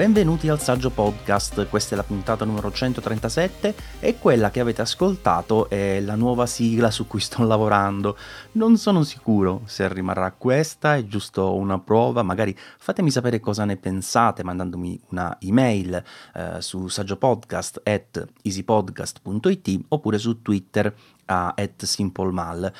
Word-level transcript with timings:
Benvenuti 0.00 0.48
al 0.48 0.58
Saggio 0.58 0.88
Podcast, 0.88 1.68
questa 1.68 1.92
è 1.92 1.96
la 1.98 2.02
puntata 2.02 2.46
numero 2.46 2.72
137 2.72 3.74
e 4.00 4.16
quella 4.18 4.50
che 4.50 4.60
avete 4.60 4.80
ascoltato 4.80 5.68
è 5.68 6.00
la 6.00 6.14
nuova 6.14 6.46
sigla 6.46 6.90
su 6.90 7.06
cui 7.06 7.20
sto 7.20 7.44
lavorando. 7.44 8.16
Non 8.52 8.78
sono 8.78 9.02
sicuro 9.02 9.60
se 9.66 9.92
rimarrà 9.92 10.32
questa, 10.32 10.96
è 10.96 11.04
giusto 11.04 11.54
una 11.54 11.78
prova, 11.80 12.22
magari 12.22 12.56
fatemi 12.78 13.10
sapere 13.10 13.40
cosa 13.40 13.66
ne 13.66 13.76
pensate 13.76 14.42
mandandomi 14.42 14.98
una 15.10 15.36
email 15.40 16.02
eh, 16.34 16.62
su 16.62 16.88
saggiopodcast 16.88 17.82
at 17.84 18.26
easypodcast.it 18.40 19.80
oppure 19.88 20.16
su 20.16 20.40
Twitter 20.40 20.94
a 21.30 21.54
simplemal. 21.76 22.72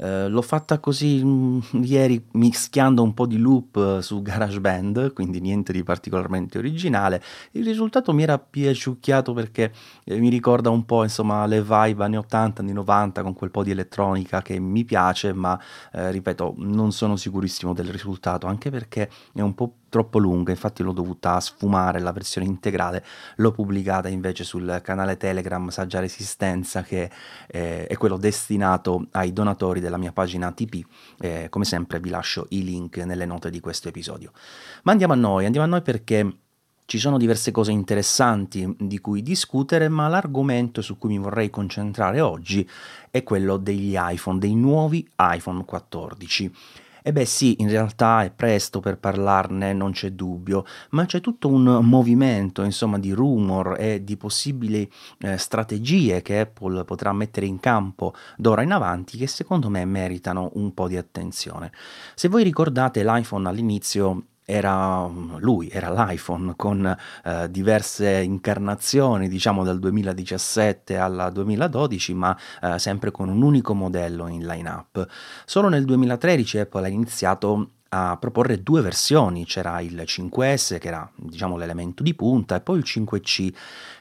Eh, 0.00 0.28
l'ho 0.28 0.42
fatta 0.42 0.78
così 0.78 1.24
mh, 1.24 1.62
mm, 1.76 1.82
ieri 1.82 2.24
mischiando 2.32 3.02
un 3.02 3.14
po' 3.14 3.26
di 3.26 3.36
loop 3.36 3.98
eh, 3.98 4.02
su 4.02 4.22
GarageBand, 4.22 5.12
quindi 5.12 5.40
niente 5.40 5.72
di 5.72 5.82
particolarmente 5.82 6.58
originale. 6.58 7.20
Il 7.52 7.64
risultato 7.64 8.12
mi 8.12 8.22
era 8.22 8.38
piaciucchiato 8.38 9.32
perché 9.32 9.72
eh, 10.04 10.18
mi 10.18 10.28
ricorda 10.28 10.70
un 10.70 10.84
po' 10.84 11.02
insomma 11.02 11.46
le 11.46 11.62
vibe 11.62 12.04
anni 12.04 12.16
80, 12.16 12.62
anni 12.62 12.72
90 12.72 13.22
con 13.22 13.34
quel 13.34 13.50
po' 13.50 13.64
di 13.64 13.72
elettronica 13.72 14.40
che 14.40 14.60
mi 14.60 14.84
piace, 14.84 15.32
ma 15.32 15.58
eh, 15.92 16.12
ripeto, 16.12 16.54
non 16.58 16.92
sono 16.92 17.16
sicurissimo 17.16 17.72
del 17.72 17.88
risultato, 17.88 18.46
anche 18.46 18.70
perché 18.70 19.10
è 19.34 19.40
un 19.40 19.54
po' 19.54 19.72
troppo 19.88 20.18
lunga, 20.18 20.50
infatti 20.50 20.82
l'ho 20.82 20.92
dovuta 20.92 21.38
sfumare 21.40 22.00
la 22.00 22.12
versione 22.12 22.46
integrale, 22.46 23.04
l'ho 23.36 23.52
pubblicata 23.52 24.08
invece 24.08 24.44
sul 24.44 24.80
canale 24.82 25.16
Telegram 25.16 25.68
Saggia 25.68 26.00
Resistenza 26.00 26.82
che 26.82 27.10
eh, 27.48 27.86
è 27.86 27.96
quello 27.96 28.16
destinato 28.16 29.06
ai 29.12 29.32
donatori 29.32 29.80
della 29.80 29.96
mia 29.96 30.12
pagina 30.12 30.52
TP, 30.52 30.84
eh, 31.20 31.46
come 31.50 31.64
sempre 31.64 32.00
vi 32.00 32.10
lascio 32.10 32.46
i 32.50 32.64
link 32.64 32.98
nelle 32.98 33.26
note 33.26 33.50
di 33.50 33.60
questo 33.60 33.88
episodio. 33.88 34.32
Ma 34.82 34.92
andiamo 34.92 35.12
a 35.12 35.16
noi, 35.16 35.44
andiamo 35.44 35.66
a 35.66 35.70
noi 35.70 35.82
perché 35.82 36.36
ci 36.88 36.96
sono 36.96 37.18
diverse 37.18 37.50
cose 37.50 37.70
interessanti 37.70 38.74
di 38.78 38.98
cui 38.98 39.22
discutere, 39.22 39.90
ma 39.90 40.08
l'argomento 40.08 40.80
su 40.80 40.96
cui 40.96 41.10
mi 41.10 41.18
vorrei 41.18 41.50
concentrare 41.50 42.22
oggi 42.22 42.66
è 43.10 43.22
quello 43.22 43.58
degli 43.58 43.94
iPhone, 43.94 44.38
dei 44.38 44.54
nuovi 44.54 45.06
iPhone 45.18 45.66
14. 45.66 46.50
E 47.02 47.12
beh 47.12 47.24
sì, 47.24 47.56
in 47.58 47.68
realtà 47.68 48.24
è 48.24 48.30
presto 48.30 48.80
per 48.80 48.98
parlarne, 48.98 49.72
non 49.72 49.92
c'è 49.92 50.10
dubbio, 50.12 50.64
ma 50.90 51.06
c'è 51.06 51.20
tutto 51.20 51.48
un 51.48 51.80
movimento, 51.82 52.62
insomma, 52.62 52.98
di 52.98 53.12
rumor 53.12 53.76
e 53.78 54.04
di 54.04 54.16
possibili 54.16 54.90
eh, 55.20 55.36
strategie 55.38 56.22
che 56.22 56.40
Apple 56.40 56.84
potrà 56.84 57.12
mettere 57.12 57.46
in 57.46 57.60
campo 57.60 58.14
d'ora 58.36 58.62
in 58.62 58.72
avanti 58.72 59.16
che 59.16 59.26
secondo 59.26 59.68
me 59.68 59.84
meritano 59.84 60.50
un 60.54 60.74
po' 60.74 60.88
di 60.88 60.96
attenzione. 60.96 61.72
Se 62.14 62.28
voi 62.28 62.42
ricordate 62.42 63.04
l'iPhone 63.04 63.48
all'inizio 63.48 64.24
era 64.50 65.06
lui, 65.40 65.68
era 65.68 65.90
l'iPhone 65.92 66.54
con 66.56 66.96
eh, 67.22 67.50
diverse 67.50 68.22
incarnazioni, 68.22 69.28
diciamo 69.28 69.62
dal 69.62 69.78
2017 69.78 70.96
al 70.96 71.28
2012, 71.34 72.14
ma 72.14 72.34
eh, 72.62 72.78
sempre 72.78 73.10
con 73.10 73.28
un 73.28 73.42
unico 73.42 73.74
modello 73.74 74.26
in 74.26 74.46
line-up. 74.46 75.06
Solo 75.44 75.68
nel 75.68 75.84
2013 75.84 76.60
Apple 76.60 76.86
ha 76.86 76.88
iniziato 76.88 77.72
a 77.90 78.16
proporre 78.18 78.62
due 78.62 78.82
versioni, 78.82 79.44
c'era 79.44 79.80
il 79.80 80.02
5S 80.04 80.78
che 80.78 80.88
era 80.88 81.10
diciamo 81.14 81.56
l'elemento 81.56 82.02
di 82.02 82.14
punta 82.14 82.56
e 82.56 82.60
poi 82.60 82.78
il 82.78 82.84
5C 82.86 83.52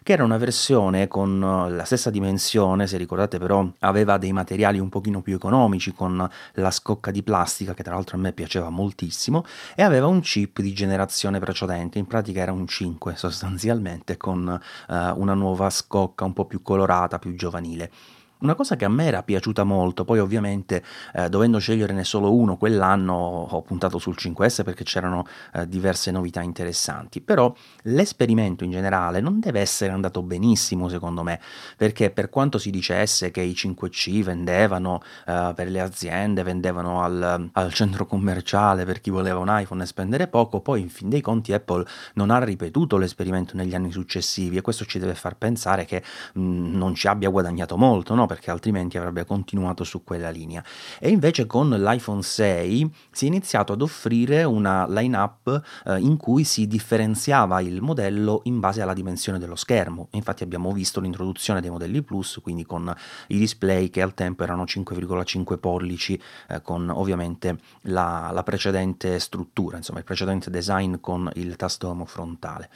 che 0.04 0.14
era 0.14 0.24
una 0.24 0.38
versione 0.38 1.08
con 1.08 1.42
eh, 1.42 1.74
la 1.74 1.84
stessa 1.84 2.10
dimensione, 2.10 2.88
se 2.88 2.98
ricordate 2.98 3.40
però 3.40 3.70
aveva 3.80 4.18
dei 4.18 4.32
materiali 4.32 4.80
un 4.80 4.90
pochino 4.90 5.22
più 5.22 5.36
economici 5.36 5.94
con 5.94 6.30
la 6.54 6.72
scocca 6.72 7.12
di 7.12 7.24
plastica 7.24 7.74
che 7.74 7.84
tra 7.84 7.94
l'altro 7.94 8.18
a 8.18 8.20
me 8.20 8.34
piaceva 8.34 8.70
moltissimo 8.70 9.46
e 9.76 9.84
aveva 9.84 10.08
un 10.08 10.22
chip 10.22 10.62
di 10.62 10.74
generazione 10.74 11.40
precedente, 11.40 12.00
in 12.00 12.08
pratica 12.08 12.42
era 12.42 12.52
un 12.52 12.68
5 12.68 13.16
sostanzialmente 13.18 14.18
con 14.18 14.48
uh, 14.88 14.94
una 14.94 15.34
nuova 15.34 15.70
scocca 15.70 16.26
un 16.26 16.34
po' 16.34 16.46
più 16.46 16.62
colorata, 16.62 17.20
più 17.20 17.36
giovanile. 17.36 17.92
Una 18.40 18.54
cosa 18.54 18.76
che 18.76 18.86
a 18.86 18.90
me 18.90 19.06
era 19.06 19.24
piaciuta 19.24 19.64
molto, 19.64 20.06
poi 20.06 20.20
ovviamente 20.20 20.84
eh, 21.16 21.28
dovendo 21.28 21.58
sceglierne 21.58 22.04
solo 22.04 22.36
uno 22.36 22.56
quell'anno 22.56 23.16
ho 23.16 23.62
puntato 23.64 23.98
sul 23.98 24.16
5S 24.16 24.64
perché 24.64 24.84
c'erano 24.84 25.26
eh, 25.54 25.68
diverse 25.68 26.12
novità 26.12 26.44
interessanti, 26.44 27.20
però 27.20 27.52
l'esperimento 27.84 28.64
in 28.64 28.70
generale 28.70 29.22
non 29.22 29.40
deve 29.40 29.60
essere 29.60 29.92
andato 29.92 30.22
benissimo 30.22 30.88
secondo 30.88 31.24
me, 31.24 31.40
perché 31.76 32.12
per 32.12 32.30
quanto 32.30 32.60
si 32.60 32.70
dicesse 32.70 33.32
che 33.32 33.42
i 33.42 33.54
5C 33.54 34.22
vendevano 34.22 35.02
eh, 35.26 35.54
per 35.56 35.68
le 35.68 35.80
aziende, 35.80 36.44
vendevano 36.44 37.02
al, 37.02 37.50
al, 37.52 37.74
centro 37.74 38.06
commerciale 38.06 38.86
per 38.86 39.02
chi 39.02 39.10
voleva 39.10 39.40
un 39.40 39.48
iPhone 39.50 39.82
e 39.82 39.88
spendere 39.88 40.28
poco, 40.28 40.62
poi 40.62 40.82
in 40.82 40.90
fin 40.90 41.10
dei 41.10 41.22
conti 41.22 41.54
Apple 41.54 41.84
non 42.14 42.30
ha 42.30 42.38
ripetuto 42.44 42.98
l'esperimento 42.98 43.58
negli 43.58 43.74
anni 43.74 43.92
successivi 43.92 44.58
e 44.58 44.62
questo 44.62 44.86
ci 44.86 45.00
deve 45.00 45.16
far 45.16 45.38
pensare 45.38 45.86
che 45.86 46.04
mh, 46.34 46.40
mm, 46.40 46.76
non 46.76 46.94
ci 46.94 47.08
abbia 47.08 47.30
guadagnato 47.30 47.78
molto, 47.78 48.14
no? 48.14 48.26
Perché 48.28 48.52
altrimenti 48.52 48.98
avrebbe 48.98 49.26
continuato 49.26 49.84
su 49.84 50.04
quella 50.04 50.30
linea. 50.30 50.64
E 51.00 51.10
invece 51.10 51.46
con 51.46 51.70
l'iPhone 51.70 52.22
6 52.22 52.92
si 53.12 53.26
è 53.26 53.28
iniziato 53.28 53.74
ad 53.74 53.82
offrire 53.82 54.44
una 54.44 54.86
line-up 54.88 55.62
eh, 55.86 56.00
in 56.00 56.18
cui 56.18 56.44
si 56.44 56.68
differenziava 56.68 57.60
il 57.62 57.82
modello 57.82 58.42
in 58.44 58.60
base 58.60 58.82
alla 58.82 58.94
dimensione 58.94 59.40
dello 59.40 59.56
schermo. 59.56 60.10
Infatti 60.12 60.44
abbiamo 60.44 60.72
visto 60.72 61.00
l'introduzione 61.00 61.62
dei 61.62 61.70
modelli 61.70 62.02
Plus, 62.04 62.40
quindi 62.42 62.66
con 62.66 62.94
i 63.28 63.38
display 63.38 63.90
che 63.90 64.02
al 64.02 64.14
tempo 64.14 64.44
erano 64.44 64.64
5,5 64.64 65.58
pollici, 65.58 66.22
eh, 66.50 66.62
con 66.62 66.90
ovviamente 66.90 67.60
la, 67.84 68.30
la 68.32 68.44
precedente 68.44 69.20
struttura, 69.20 69.78
insomma 69.78 70.00
il 70.00 70.06
precedente 70.06 70.50
design 70.50 70.96
con 71.00 71.30
il 71.36 71.56
tasto 71.56 71.96
frontale. 72.06 72.70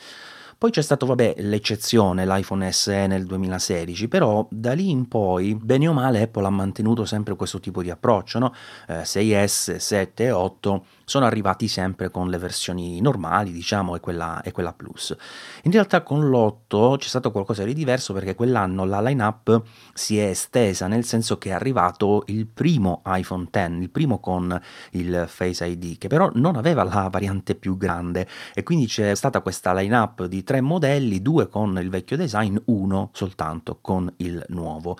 Poi 0.61 0.69
c'è 0.69 0.83
stato, 0.83 1.07
vabbè, 1.07 1.37
l'eccezione, 1.39 2.23
l'iPhone 2.23 2.71
SE 2.71 3.07
nel 3.07 3.25
2016, 3.25 4.07
però 4.07 4.45
da 4.51 4.73
lì 4.73 4.91
in 4.91 5.07
poi, 5.07 5.55
bene 5.55 5.87
o 5.87 5.91
male, 5.91 6.21
Apple 6.21 6.45
ha 6.45 6.51
mantenuto 6.51 7.03
sempre 7.03 7.35
questo 7.35 7.59
tipo 7.59 7.81
di 7.81 7.89
approccio, 7.89 8.37
no? 8.37 8.53
Eh, 8.87 9.03
6S, 9.03 9.77
7 9.77 10.25
e 10.25 10.29
8 10.29 10.85
sono 11.11 11.25
arrivati 11.25 11.67
sempre 11.67 12.09
con 12.09 12.29
le 12.29 12.37
versioni 12.37 13.01
normali, 13.01 13.51
diciamo, 13.51 13.97
e 13.97 13.99
quella, 13.99 14.41
e 14.43 14.53
quella 14.53 14.71
Plus. 14.71 15.13
In 15.63 15.71
realtà 15.73 16.03
con 16.03 16.29
l'8 16.29 16.95
c'è 16.95 17.07
stato 17.09 17.31
qualcosa 17.31 17.65
di 17.65 17.73
diverso 17.73 18.13
perché 18.13 18.33
quell'anno 18.33 18.85
la 18.85 19.01
line-up 19.01 19.61
si 19.93 20.17
è 20.17 20.27
estesa, 20.27 20.87
nel 20.87 21.03
senso 21.03 21.37
che 21.37 21.49
è 21.49 21.51
arrivato 21.51 22.23
il 22.27 22.47
primo 22.47 23.01
iPhone 23.07 23.49
X, 23.51 23.67
il 23.81 23.89
primo 23.89 24.21
con 24.21 24.57
il 24.91 25.25
Face 25.27 25.65
ID, 25.65 25.97
che 25.97 26.07
però 26.07 26.31
non 26.35 26.55
aveva 26.55 26.83
la 26.83 27.09
variante 27.11 27.55
più 27.55 27.75
grande 27.75 28.25
e 28.53 28.63
quindi 28.63 28.85
c'è 28.85 29.13
stata 29.13 29.41
questa 29.41 29.73
line-up 29.73 30.27
di 30.27 30.43
tre 30.43 30.61
modelli, 30.61 31.21
due 31.21 31.49
con 31.49 31.77
il 31.77 31.89
vecchio 31.89 32.15
design, 32.15 32.55
uno 32.67 33.09
soltanto 33.11 33.79
con 33.81 34.09
il 34.19 34.41
nuovo. 34.47 34.97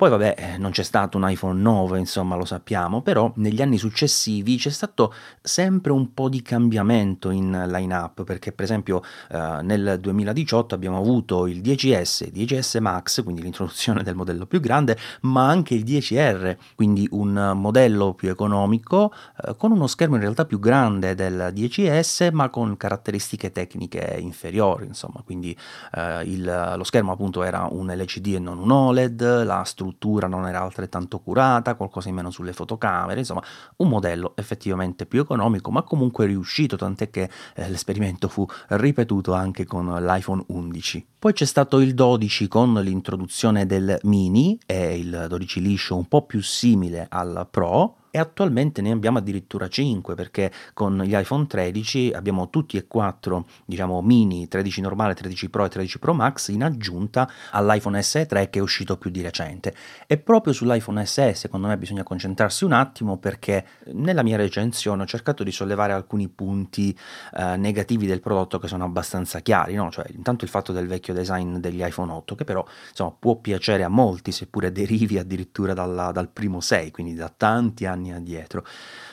Poi 0.00 0.08
vabbè, 0.08 0.34
eh, 0.38 0.56
non 0.56 0.70
c'è 0.70 0.82
stato 0.82 1.18
un 1.18 1.28
iPhone 1.28 1.60
9, 1.60 1.98
insomma, 1.98 2.34
lo 2.34 2.46
sappiamo, 2.46 3.02
però 3.02 3.30
negli 3.36 3.60
anni 3.60 3.76
successivi 3.76 4.56
c'è 4.56 4.70
stato 4.70 5.12
sempre 5.42 5.92
un 5.92 6.14
po' 6.14 6.30
di 6.30 6.40
cambiamento 6.40 7.28
in 7.28 7.66
line-up, 7.68 8.24
perché 8.24 8.50
per 8.52 8.64
esempio 8.64 9.02
eh, 9.30 9.58
nel 9.60 9.98
2018 10.00 10.74
abbiamo 10.74 10.96
avuto 10.96 11.46
il 11.46 11.60
10S, 11.60 12.32
10S 12.32 12.80
Max, 12.80 13.22
quindi 13.22 13.42
l'introduzione 13.42 14.02
del 14.02 14.14
modello 14.14 14.46
più 14.46 14.58
grande, 14.60 14.96
ma 15.20 15.46
anche 15.46 15.74
il 15.74 15.84
10R, 15.84 16.56
quindi 16.76 17.06
un 17.10 17.52
modello 17.56 18.14
più 18.14 18.30
economico, 18.30 19.12
eh, 19.44 19.54
con 19.54 19.70
uno 19.70 19.86
schermo 19.86 20.14
in 20.14 20.22
realtà 20.22 20.46
più 20.46 20.58
grande 20.58 21.14
del 21.14 21.52
10S, 21.54 22.32
ma 22.32 22.48
con 22.48 22.78
caratteristiche 22.78 23.52
tecniche 23.52 24.16
inferiori, 24.18 24.86
insomma, 24.86 25.20
quindi 25.22 25.54
eh, 25.92 26.22
il, 26.22 26.74
lo 26.74 26.84
schermo 26.84 27.12
appunto 27.12 27.42
era 27.42 27.68
un 27.70 27.92
LCD 27.94 28.36
e 28.36 28.38
non 28.38 28.56
un 28.56 28.70
OLED, 28.70 29.42
la 29.44 29.62
struttura 29.64 29.88
struttura 29.90 30.28
non 30.28 30.46
era 30.46 30.62
altrettanto 30.62 31.18
curata, 31.18 31.74
qualcosa 31.74 32.08
in 32.08 32.14
meno 32.14 32.30
sulle 32.30 32.52
fotocamere, 32.52 33.20
insomma 33.20 33.42
un 33.76 33.88
modello 33.88 34.32
effettivamente 34.36 35.06
più 35.06 35.20
economico 35.20 35.70
ma 35.70 35.82
comunque 35.82 36.26
riuscito, 36.26 36.76
tant'è 36.76 37.10
che 37.10 37.28
eh, 37.54 37.68
l'esperimento 37.68 38.28
fu 38.28 38.46
ripetuto 38.68 39.34
anche 39.34 39.64
con 39.64 39.86
l'iPhone 39.86 40.44
11. 40.46 41.06
Poi 41.18 41.32
c'è 41.32 41.44
stato 41.44 41.80
il 41.80 41.94
12 41.94 42.48
con 42.48 42.74
l'introduzione 42.74 43.66
del 43.66 43.98
mini 44.04 44.58
e 44.64 44.98
il 44.98 45.26
12 45.28 45.60
liscio 45.60 45.96
un 45.96 46.06
po' 46.06 46.22
più 46.22 46.40
simile 46.42 47.06
al 47.10 47.46
Pro, 47.50 47.96
e 48.10 48.18
attualmente 48.18 48.82
ne 48.82 48.90
abbiamo 48.90 49.18
addirittura 49.18 49.68
5 49.68 50.14
perché 50.14 50.50
con 50.74 50.98
gli 51.02 51.14
iPhone 51.14 51.46
13 51.46 52.12
abbiamo 52.14 52.50
tutti 52.50 52.76
e 52.76 52.86
quattro 52.86 53.46
diciamo 53.64 54.02
mini 54.02 54.48
13 54.48 54.80
normale 54.80 55.14
13 55.14 55.48
Pro 55.48 55.64
e 55.64 55.68
13 55.68 55.98
Pro 55.98 56.12
Max 56.12 56.48
in 56.48 56.64
aggiunta 56.64 57.30
all'iPhone 57.52 58.02
SE 58.02 58.26
3 58.26 58.50
che 58.50 58.58
è 58.58 58.62
uscito 58.62 58.96
più 58.96 59.10
di 59.10 59.22
recente 59.22 59.74
e 60.06 60.18
proprio 60.18 60.52
sull'iPhone 60.52 61.04
SE 61.06 61.34
secondo 61.34 61.68
me 61.68 61.78
bisogna 61.78 62.02
concentrarsi 62.02 62.64
un 62.64 62.72
attimo 62.72 63.18
perché 63.18 63.64
nella 63.92 64.22
mia 64.22 64.36
recensione 64.36 65.02
ho 65.02 65.06
cercato 65.06 65.44
di 65.44 65.52
sollevare 65.52 65.92
alcuni 65.92 66.28
punti 66.28 66.96
eh, 67.36 67.56
negativi 67.56 68.06
del 68.06 68.20
prodotto 68.20 68.58
che 68.58 68.66
sono 68.66 68.84
abbastanza 68.84 69.40
chiari 69.40 69.74
no? 69.74 69.90
cioè 69.90 70.06
intanto 70.14 70.44
il 70.44 70.50
fatto 70.50 70.72
del 70.72 70.88
vecchio 70.88 71.14
design 71.14 71.58
degli 71.58 71.82
iPhone 71.82 72.10
8 72.12 72.34
che 72.34 72.44
però 72.44 72.64
insomma 72.88 73.14
può 73.16 73.36
piacere 73.36 73.84
a 73.84 73.88
molti 73.88 74.32
seppure 74.32 74.72
derivi 74.72 75.18
addirittura 75.18 75.74
dalla, 75.74 76.10
dal 76.10 76.28
primo 76.28 76.60
6 76.60 76.90
quindi 76.90 77.14
da 77.14 77.32
tanti 77.34 77.86
anni 77.86 77.99
anni 78.00 78.12
addietro. 78.12 78.64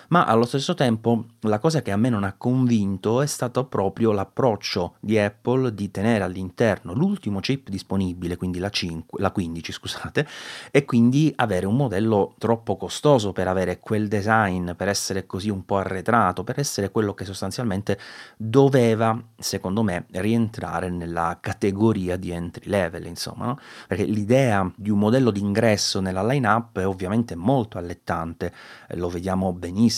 Ma 0.10 0.26
allo 0.26 0.46
stesso 0.46 0.74
tempo 0.74 1.26
la 1.42 1.60
cosa 1.60 1.82
che 1.82 1.92
a 1.92 1.98
me 1.98 2.10
non 2.10 2.24
ha 2.24 2.34
convinto 2.34 3.22
è 3.22 3.26
stato 3.26 3.66
proprio 3.66 4.12
l'approccio 4.12 4.96
di 5.00 5.18
Apple 5.18 5.74
di 5.74 5.92
tenere 5.92 6.24
all'interno 6.24 6.94
l'ultimo 6.94 7.40
chip 7.40 7.70
disponibile, 7.70 8.38
quindi 8.38 8.60
la, 8.60 8.70
5, 8.70 9.22
la 9.22 9.32
15 9.32 9.72
scusate, 9.72 10.28
e 10.72 10.86
quindi 10.86 11.34
avere 11.36 11.66
un 11.66 11.76
modello 11.76 12.36
troppo 12.38 12.78
costoso 12.78 13.34
per 13.34 13.48
avere 13.48 13.80
quel 13.80 14.08
design, 14.08 14.72
per 14.72 14.88
essere 14.88 15.26
così 15.26 15.50
un 15.50 15.66
po' 15.66 15.78
arretrato, 15.78 16.44
per 16.44 16.60
essere 16.60 16.92
quello 16.92 17.14
che 17.14 17.26
sostanzialmente 17.26 18.00
doveva, 18.38 19.22
secondo 19.38 19.84
me, 19.84 20.06
rientrare 20.12 20.90
nella 20.90 21.38
categoria 21.42 22.16
di 22.18 22.32
entry 22.32 22.70
level, 22.70 23.06
insomma, 23.06 23.46
no? 23.48 23.60
perché 23.88 24.04
l'idea 24.04 24.70
di 24.76 24.90
un 24.90 25.00
modello 25.00 25.32
d'ingresso 25.32 26.00
nella 26.00 26.26
line-up 26.26 26.80
è 26.80 26.88
ovviamente 26.88 27.36
molto 27.36 27.78
allettante, 27.78 28.54
lo 28.90 29.10
vediamo 29.10 29.52
benissimo 29.54 29.96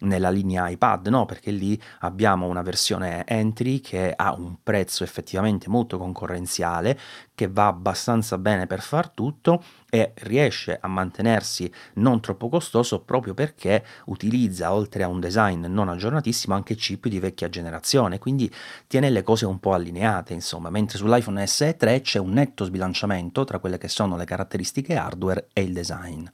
nella 0.00 0.30
linea 0.30 0.68
iPad, 0.68 1.08
no? 1.08 1.26
perché 1.26 1.50
lì 1.50 1.80
abbiamo 2.00 2.46
una 2.46 2.62
versione 2.62 3.24
entry 3.26 3.80
che 3.80 4.12
ha 4.14 4.34
un 4.34 4.56
prezzo 4.62 5.04
effettivamente 5.04 5.68
molto 5.68 5.98
concorrenziale, 5.98 6.98
che 7.34 7.48
va 7.48 7.68
abbastanza 7.68 8.36
bene 8.36 8.66
per 8.66 8.82
far 8.82 9.08
tutto 9.08 9.62
e 9.88 10.12
riesce 10.16 10.78
a 10.80 10.88
mantenersi 10.88 11.72
non 11.94 12.20
troppo 12.20 12.48
costoso 12.48 13.00
proprio 13.00 13.32
perché 13.34 13.84
utilizza 14.06 14.72
oltre 14.72 15.02
a 15.02 15.08
un 15.08 15.20
design 15.20 15.64
non 15.66 15.88
aggiornatissimo 15.88 16.54
anche 16.54 16.74
chip 16.74 17.08
di 17.08 17.18
vecchia 17.18 17.48
generazione, 17.48 18.18
quindi 18.18 18.52
tiene 18.86 19.10
le 19.10 19.22
cose 19.22 19.46
un 19.46 19.58
po' 19.58 19.72
allineate, 19.72 20.34
insomma, 20.34 20.70
mentre 20.70 20.98
sull'iPhone 20.98 21.46
SE 21.46 21.76
3 21.76 22.00
c'è 22.02 22.18
un 22.18 22.32
netto 22.32 22.64
sbilanciamento 22.64 23.44
tra 23.44 23.58
quelle 23.58 23.78
che 23.78 23.88
sono 23.88 24.16
le 24.16 24.24
caratteristiche 24.24 24.96
hardware 24.96 25.48
e 25.52 25.62
il 25.62 25.72
design. 25.72 26.26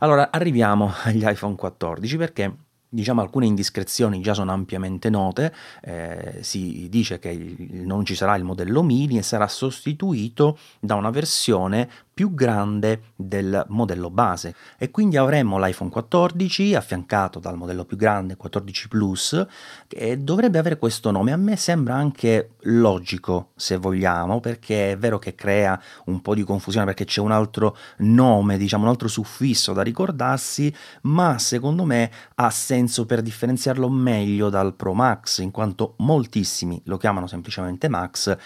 Allora, 0.00 0.30
arriviamo 0.30 0.92
agli 1.04 1.26
iPhone 1.26 1.54
14 1.56 2.16
perché 2.16 2.54
Diciamo 2.88 3.20
alcune 3.20 3.46
indiscrezioni 3.46 4.20
già 4.20 4.32
sono 4.32 4.52
ampiamente 4.52 5.10
note, 5.10 5.52
eh, 5.82 6.38
si 6.42 6.88
dice 6.88 7.18
che 7.18 7.30
il, 7.30 7.82
non 7.84 8.04
ci 8.04 8.14
sarà 8.14 8.36
il 8.36 8.44
modello 8.44 8.82
mini 8.82 9.18
e 9.18 9.22
sarà 9.22 9.48
sostituito 9.48 10.56
da 10.80 10.94
una 10.94 11.10
versione 11.10 11.88
più 12.16 12.32
grande 12.32 13.12
del 13.14 13.66
modello 13.68 14.08
base 14.08 14.54
e 14.78 14.90
quindi 14.90 15.18
avremo 15.18 15.58
l'iPhone 15.58 15.90
14 15.90 16.74
affiancato 16.74 17.38
dal 17.38 17.58
modello 17.58 17.84
più 17.84 17.98
grande 17.98 18.36
14 18.36 18.88
Plus 18.88 19.46
che 19.86 20.22
dovrebbe 20.24 20.58
avere 20.58 20.78
questo 20.78 21.10
nome. 21.10 21.32
A 21.32 21.36
me 21.36 21.56
sembra 21.56 21.96
anche 21.96 22.52
logico 22.60 23.50
se 23.54 23.76
vogliamo 23.76 24.40
perché 24.40 24.92
è 24.92 24.96
vero 24.96 25.18
che 25.18 25.34
crea 25.34 25.78
un 26.06 26.22
po' 26.22 26.34
di 26.34 26.42
confusione 26.42 26.86
perché 26.86 27.04
c'è 27.04 27.20
un 27.20 27.32
altro 27.32 27.76
nome, 27.98 28.56
diciamo 28.56 28.84
un 28.84 28.88
altro 28.88 29.08
suffisso 29.08 29.74
da 29.74 29.82
ricordarsi, 29.82 30.74
ma 31.02 31.36
secondo 31.36 31.84
me 31.84 32.10
ha 32.36 32.48
senso 32.48 32.75
per 33.06 33.22
differenziarlo 33.22 33.88
meglio 33.88 34.48
dal 34.48 34.74
Pro 34.74 34.94
Max 34.94 35.38
in 35.38 35.50
quanto 35.50 35.94
moltissimi 35.98 36.80
lo 36.84 36.96
chiamano 36.96 37.26
semplicemente 37.26 37.88
Max 37.88 38.36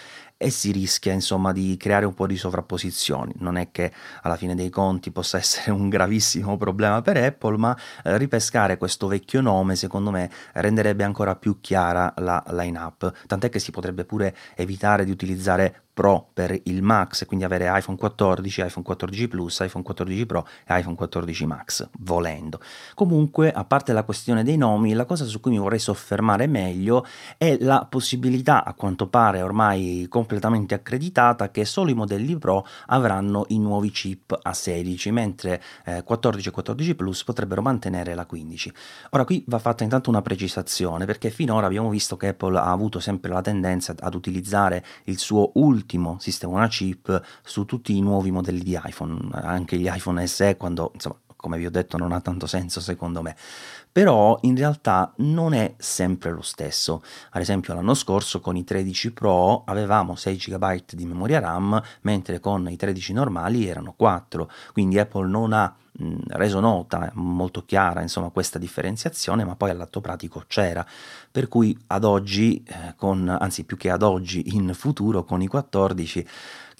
e 0.41 0.49
si 0.49 0.71
rischia 0.71 1.13
insomma 1.13 1.51
di 1.51 1.77
creare 1.77 2.05
un 2.05 2.15
po' 2.15 2.25
di 2.25 2.35
sovrapposizioni. 2.35 3.33
Non 3.37 3.57
è 3.57 3.69
che 3.69 3.91
alla 4.23 4.35
fine 4.35 4.55
dei 4.55 4.69
conti 4.69 5.11
possa 5.11 5.37
essere 5.37 5.69
un 5.71 5.87
gravissimo 5.87 6.57
problema 6.57 7.01
per 7.03 7.17
Apple, 7.17 7.57
ma 7.57 7.77
eh, 8.03 8.17
ripescare 8.17 8.77
questo 8.77 9.05
vecchio 9.05 9.39
nome 9.41 9.75
secondo 9.75 10.09
me 10.09 10.31
renderebbe 10.53 11.03
ancora 11.03 11.35
più 11.35 11.61
chiara 11.61 12.11
la 12.17 12.43
line-up, 12.49 13.13
tant'è 13.27 13.49
che 13.49 13.59
si 13.59 13.69
potrebbe 13.69 14.03
pure 14.03 14.35
evitare 14.55 15.05
di 15.05 15.11
utilizzare 15.11 15.83
Pro 15.93 16.29
per 16.33 16.57
il 16.63 16.81
Max, 16.81 17.25
quindi 17.25 17.43
avere 17.45 17.69
iPhone 17.77 17.97
14, 17.97 18.61
iPhone 18.61 18.85
14 18.85 19.27
Plus, 19.27 19.59
iPhone 19.59 19.83
14 19.83 20.25
Pro 20.25 20.47
e 20.65 20.79
iPhone 20.79 20.95
14 20.95 21.45
Max, 21.45 21.89
volendo. 21.99 22.61
Comunque, 22.95 23.51
a 23.51 23.65
parte 23.65 23.91
la 23.91 24.03
questione 24.03 24.43
dei 24.43 24.55
nomi, 24.55 24.93
la 24.93 25.05
cosa 25.05 25.25
su 25.25 25.41
cui 25.41 25.51
mi 25.51 25.59
vorrei 25.59 25.79
soffermare 25.79 26.47
meglio 26.47 27.05
è 27.37 27.57
la 27.59 27.85
possibilità, 27.89 28.63
a 28.63 28.73
quanto 28.73 29.07
pare 29.07 29.41
ormai 29.41 30.05
completamente 30.09 30.30
accreditata, 30.73 31.51
che 31.51 31.65
solo 31.65 31.89
i 31.89 31.93
modelli 31.93 32.37
Pro 32.37 32.65
avranno 32.87 33.45
i 33.49 33.59
nuovi 33.59 33.89
chip 33.91 34.39
A16, 34.43 35.11
mentre 35.11 35.61
eh, 35.85 36.03
14 36.03 36.49
e 36.49 36.51
14 36.51 36.95
Plus 36.95 37.23
potrebbero 37.23 37.61
mantenere 37.61 38.15
la 38.15 38.25
15. 38.25 38.73
Ora 39.11 39.25
qui 39.25 39.43
va 39.47 39.59
fatta 39.59 39.83
intanto 39.83 40.09
una 40.09 40.21
precisazione, 40.21 41.05
perché 41.05 41.29
finora 41.29 41.65
abbiamo 41.65 41.89
visto 41.89 42.17
che 42.17 42.29
Apple 42.29 42.57
ha 42.57 42.71
avuto 42.71 42.99
sempre 42.99 43.31
la 43.31 43.41
tendenza 43.41 43.95
ad 43.97 44.13
utilizzare 44.13 44.83
il 45.05 45.17
suo 45.17 45.51
ultimo 45.55 46.17
sistema 46.19 46.67
chip 46.67 47.21
su 47.43 47.65
tutti 47.65 47.95
i 47.95 48.01
nuovi 48.01 48.31
modelli 48.31 48.63
di 48.63 48.79
iPhone, 48.83 49.29
anche 49.31 49.77
gli 49.77 49.89
iPhone 49.91 50.25
SE 50.27 50.57
quando 50.57 50.91
insomma 50.93 51.17
come 51.41 51.57
vi 51.57 51.65
ho 51.65 51.71
detto 51.71 51.97
non 51.97 52.11
ha 52.11 52.21
tanto 52.21 52.45
senso 52.45 52.79
secondo 52.79 53.23
me 53.23 53.35
però 53.91 54.37
in 54.41 54.55
realtà 54.55 55.13
non 55.17 55.53
è 55.53 55.75
sempre 55.77 56.31
lo 56.31 56.41
stesso. 56.41 57.03
Ad 57.31 57.41
esempio 57.41 57.73
l'anno 57.73 57.93
scorso 57.93 58.39
con 58.39 58.55
i 58.55 58.63
13 58.63 59.11
Pro 59.11 59.63
avevamo 59.65 60.15
6 60.15 60.35
GB 60.35 60.83
di 60.91 61.05
memoria 61.05 61.39
RAM, 61.39 61.81
mentre 62.01 62.39
con 62.39 62.69
i 62.69 62.77
13 62.77 63.13
normali 63.13 63.67
erano 63.67 63.93
4, 63.95 64.49
quindi 64.73 64.99
Apple 64.99 65.27
non 65.27 65.53
ha 65.53 65.75
reso 66.27 66.59
nota 66.59 67.11
molto 67.15 67.63
chiara 67.65 68.01
insomma 68.01 68.29
questa 68.29 68.59
differenziazione, 68.59 69.43
ma 69.43 69.55
poi 69.55 69.69
all'atto 69.69 70.01
pratico 70.01 70.43
c'era. 70.47 70.85
Per 71.31 71.47
cui 71.47 71.77
ad 71.87 72.03
oggi, 72.03 72.63
eh, 72.67 72.93
con, 72.95 73.27
anzi 73.27 73.63
più 73.63 73.77
che 73.77 73.89
ad 73.89 74.03
oggi, 74.03 74.55
in 74.55 74.73
futuro 74.73 75.23
con 75.23 75.41
i 75.41 75.47
14 75.47 76.27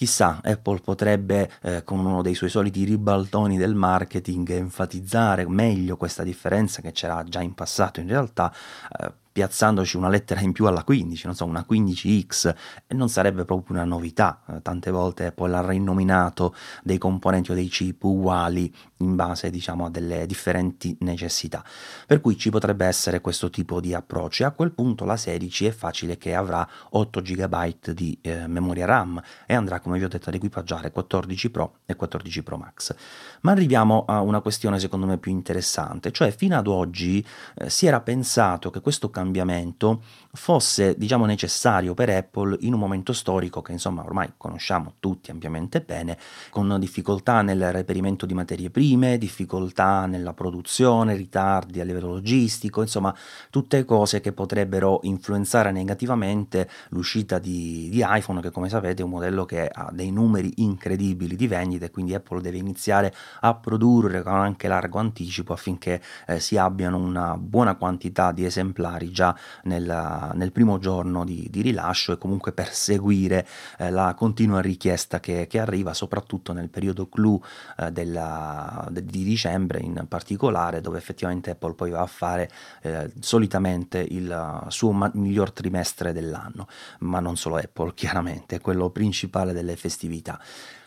Chissà, 0.01 0.39
Apple 0.43 0.79
potrebbe, 0.79 1.47
eh, 1.61 1.83
con 1.83 1.99
uno 1.99 2.23
dei 2.23 2.33
suoi 2.33 2.49
soliti 2.49 2.83
ribaltoni 2.85 3.55
del 3.55 3.75
marketing, 3.75 4.49
enfatizzare 4.49 5.47
meglio 5.47 5.95
questa 5.95 6.23
differenza 6.23 6.81
che 6.81 6.91
c'era 6.91 7.23
già 7.23 7.39
in 7.41 7.53
passato 7.53 7.99
in 7.99 8.07
realtà, 8.07 8.51
eh, 8.97 9.11
piazzandoci 9.31 9.97
una 9.97 10.09
lettera 10.09 10.41
in 10.41 10.51
più 10.51 10.65
alla 10.65 10.83
15, 10.83 11.25
non 11.25 11.35
so, 11.35 11.45
una 11.45 11.65
15X, 11.67 12.55
e 12.87 12.93
non 12.93 13.09
sarebbe 13.09 13.45
proprio 13.45 13.75
una 13.77 13.85
novità. 13.85 14.41
Eh, 14.47 14.61
tante 14.61 14.91
volte 14.91 15.27
Apple 15.27 15.55
ha 15.55 15.65
rinominato 15.65 16.55
dei 16.83 16.97
componenti 16.97 17.51
o 17.51 17.53
dei 17.53 17.67
chip 17.67 18.03
uguali 18.03 18.73
in 18.97 19.15
base, 19.15 19.49
diciamo, 19.49 19.85
a 19.85 19.89
delle 19.89 20.25
differenti 20.25 20.95
necessità. 21.01 21.63
Per 22.05 22.21
cui 22.21 22.37
ci 22.37 22.49
potrebbe 22.49 22.85
essere 22.85 23.21
questo 23.21 23.49
tipo 23.49 23.79
di 23.79 23.93
approccio. 23.93 24.43
E 24.43 24.45
a 24.47 24.51
quel 24.51 24.71
punto 24.71 25.05
la 25.05 25.17
16 25.17 25.65
è 25.67 25.71
facile 25.71 26.17
che 26.17 26.35
avrà 26.35 26.67
8 26.89 27.21
GB 27.21 27.91
di 27.91 28.17
eh, 28.21 28.47
memoria 28.47 28.85
RAM 28.85 29.21
e 29.45 29.53
andrà, 29.53 29.79
come 29.79 29.97
vi 29.97 30.03
ho 30.03 30.07
detto, 30.07 30.29
ad 30.29 30.35
equipaggiare 30.35 30.91
14 30.91 31.49
Pro 31.49 31.77
e 31.85 31.95
14 31.95 32.43
Pro 32.43 32.57
Max. 32.57 32.95
Ma 33.41 33.51
arriviamo 33.51 34.05
a 34.07 34.21
una 34.21 34.41
questione 34.41 34.79
secondo 34.79 35.05
me 35.05 35.17
più 35.17 35.31
interessante, 35.31 36.11
cioè 36.11 36.31
fino 36.31 36.57
ad 36.57 36.67
oggi 36.67 37.25
eh, 37.55 37.69
si 37.69 37.85
era 37.85 38.01
pensato 38.01 38.69
che 38.69 38.81
questo 38.81 39.09
cambiamento 39.21 40.01
fosse 40.33 40.95
diciamo 40.97 41.25
necessario 41.25 41.93
per 41.93 42.09
Apple 42.09 42.57
in 42.61 42.73
un 42.73 42.79
momento 42.79 43.11
storico 43.11 43.61
che 43.61 43.73
insomma 43.73 44.03
ormai 44.03 44.33
conosciamo 44.37 44.93
tutti 44.99 45.29
ampiamente 45.29 45.81
bene, 45.81 46.17
con 46.49 46.77
difficoltà 46.79 47.41
nel 47.41 47.71
reperimento 47.71 48.25
di 48.25 48.33
materie 48.33 48.69
prime, 48.69 49.17
difficoltà 49.17 50.05
nella 50.05 50.33
produzione, 50.33 51.15
ritardi 51.15 51.81
a 51.81 51.83
livello 51.83 52.07
logistico, 52.07 52.81
insomma 52.81 53.13
tutte 53.49 53.83
cose 53.85 54.21
che 54.21 54.31
potrebbero 54.31 54.99
influenzare 55.03 55.71
negativamente 55.71 56.69
l'uscita 56.89 57.39
di, 57.39 57.89
di 57.89 58.03
iPhone 58.05 58.41
che 58.41 58.51
come 58.51 58.69
sapete 58.69 59.01
è 59.01 59.05
un 59.05 59.11
modello 59.11 59.45
che 59.45 59.67
ha 59.67 59.89
dei 59.91 60.11
numeri 60.11 60.53
incredibili 60.57 61.35
di 61.35 61.47
vendite 61.47 61.91
quindi 61.91 62.13
Apple 62.13 62.41
deve 62.41 62.57
iniziare 62.57 63.13
a 63.41 63.53
produrre 63.53 64.23
con 64.23 64.33
anche 64.33 64.67
largo 64.67 64.99
anticipo 64.99 65.53
affinché 65.53 66.01
eh, 66.27 66.39
si 66.39 66.57
abbiano 66.57 66.97
una 66.97 67.37
buona 67.37 67.75
quantità 67.75 68.31
di 68.31 68.45
esemplari 68.45 69.10
già 69.11 69.35
nel, 69.63 70.31
nel 70.33 70.51
primo 70.51 70.79
giorno 70.79 71.23
di, 71.23 71.47
di, 71.49 71.61
rilascio 71.61 72.13
e 72.13 72.17
comunque 72.17 72.51
per 72.51 72.73
seguire 72.73 73.47
eh, 73.77 73.91
la 73.91 74.13
continua 74.15 74.61
richiesta 74.61 75.19
che, 75.19 75.47
che, 75.47 75.59
arriva, 75.59 75.93
soprattutto 75.93 76.53
nel 76.53 76.69
periodo 76.69 77.07
clou 77.07 77.41
eh, 77.77 77.91
della, 77.91 78.87
de, 78.89 79.05
di 79.05 79.23
dicembre 79.23 79.79
in 79.79 80.05
particolare, 80.07 80.81
dove 80.81 80.97
effettivamente 80.97 81.51
Apple 81.51 81.73
poi 81.73 81.91
va 81.91 82.01
a 82.01 82.07
fare 82.07 82.49
eh, 82.81 83.11
solitamente 83.19 83.99
il 83.99 84.65
suo 84.69 84.91
ma- 84.91 85.11
miglior 85.13 85.51
trimestre 85.51 86.13
dell'anno, 86.13 86.67
ma 86.99 87.19
non 87.19 87.37
solo 87.37 87.57
Apple, 87.57 87.93
chiaramente, 87.95 88.59
quello 88.59 88.89
principale 88.89 89.53
delle 89.53 89.75
festività. 89.75 90.39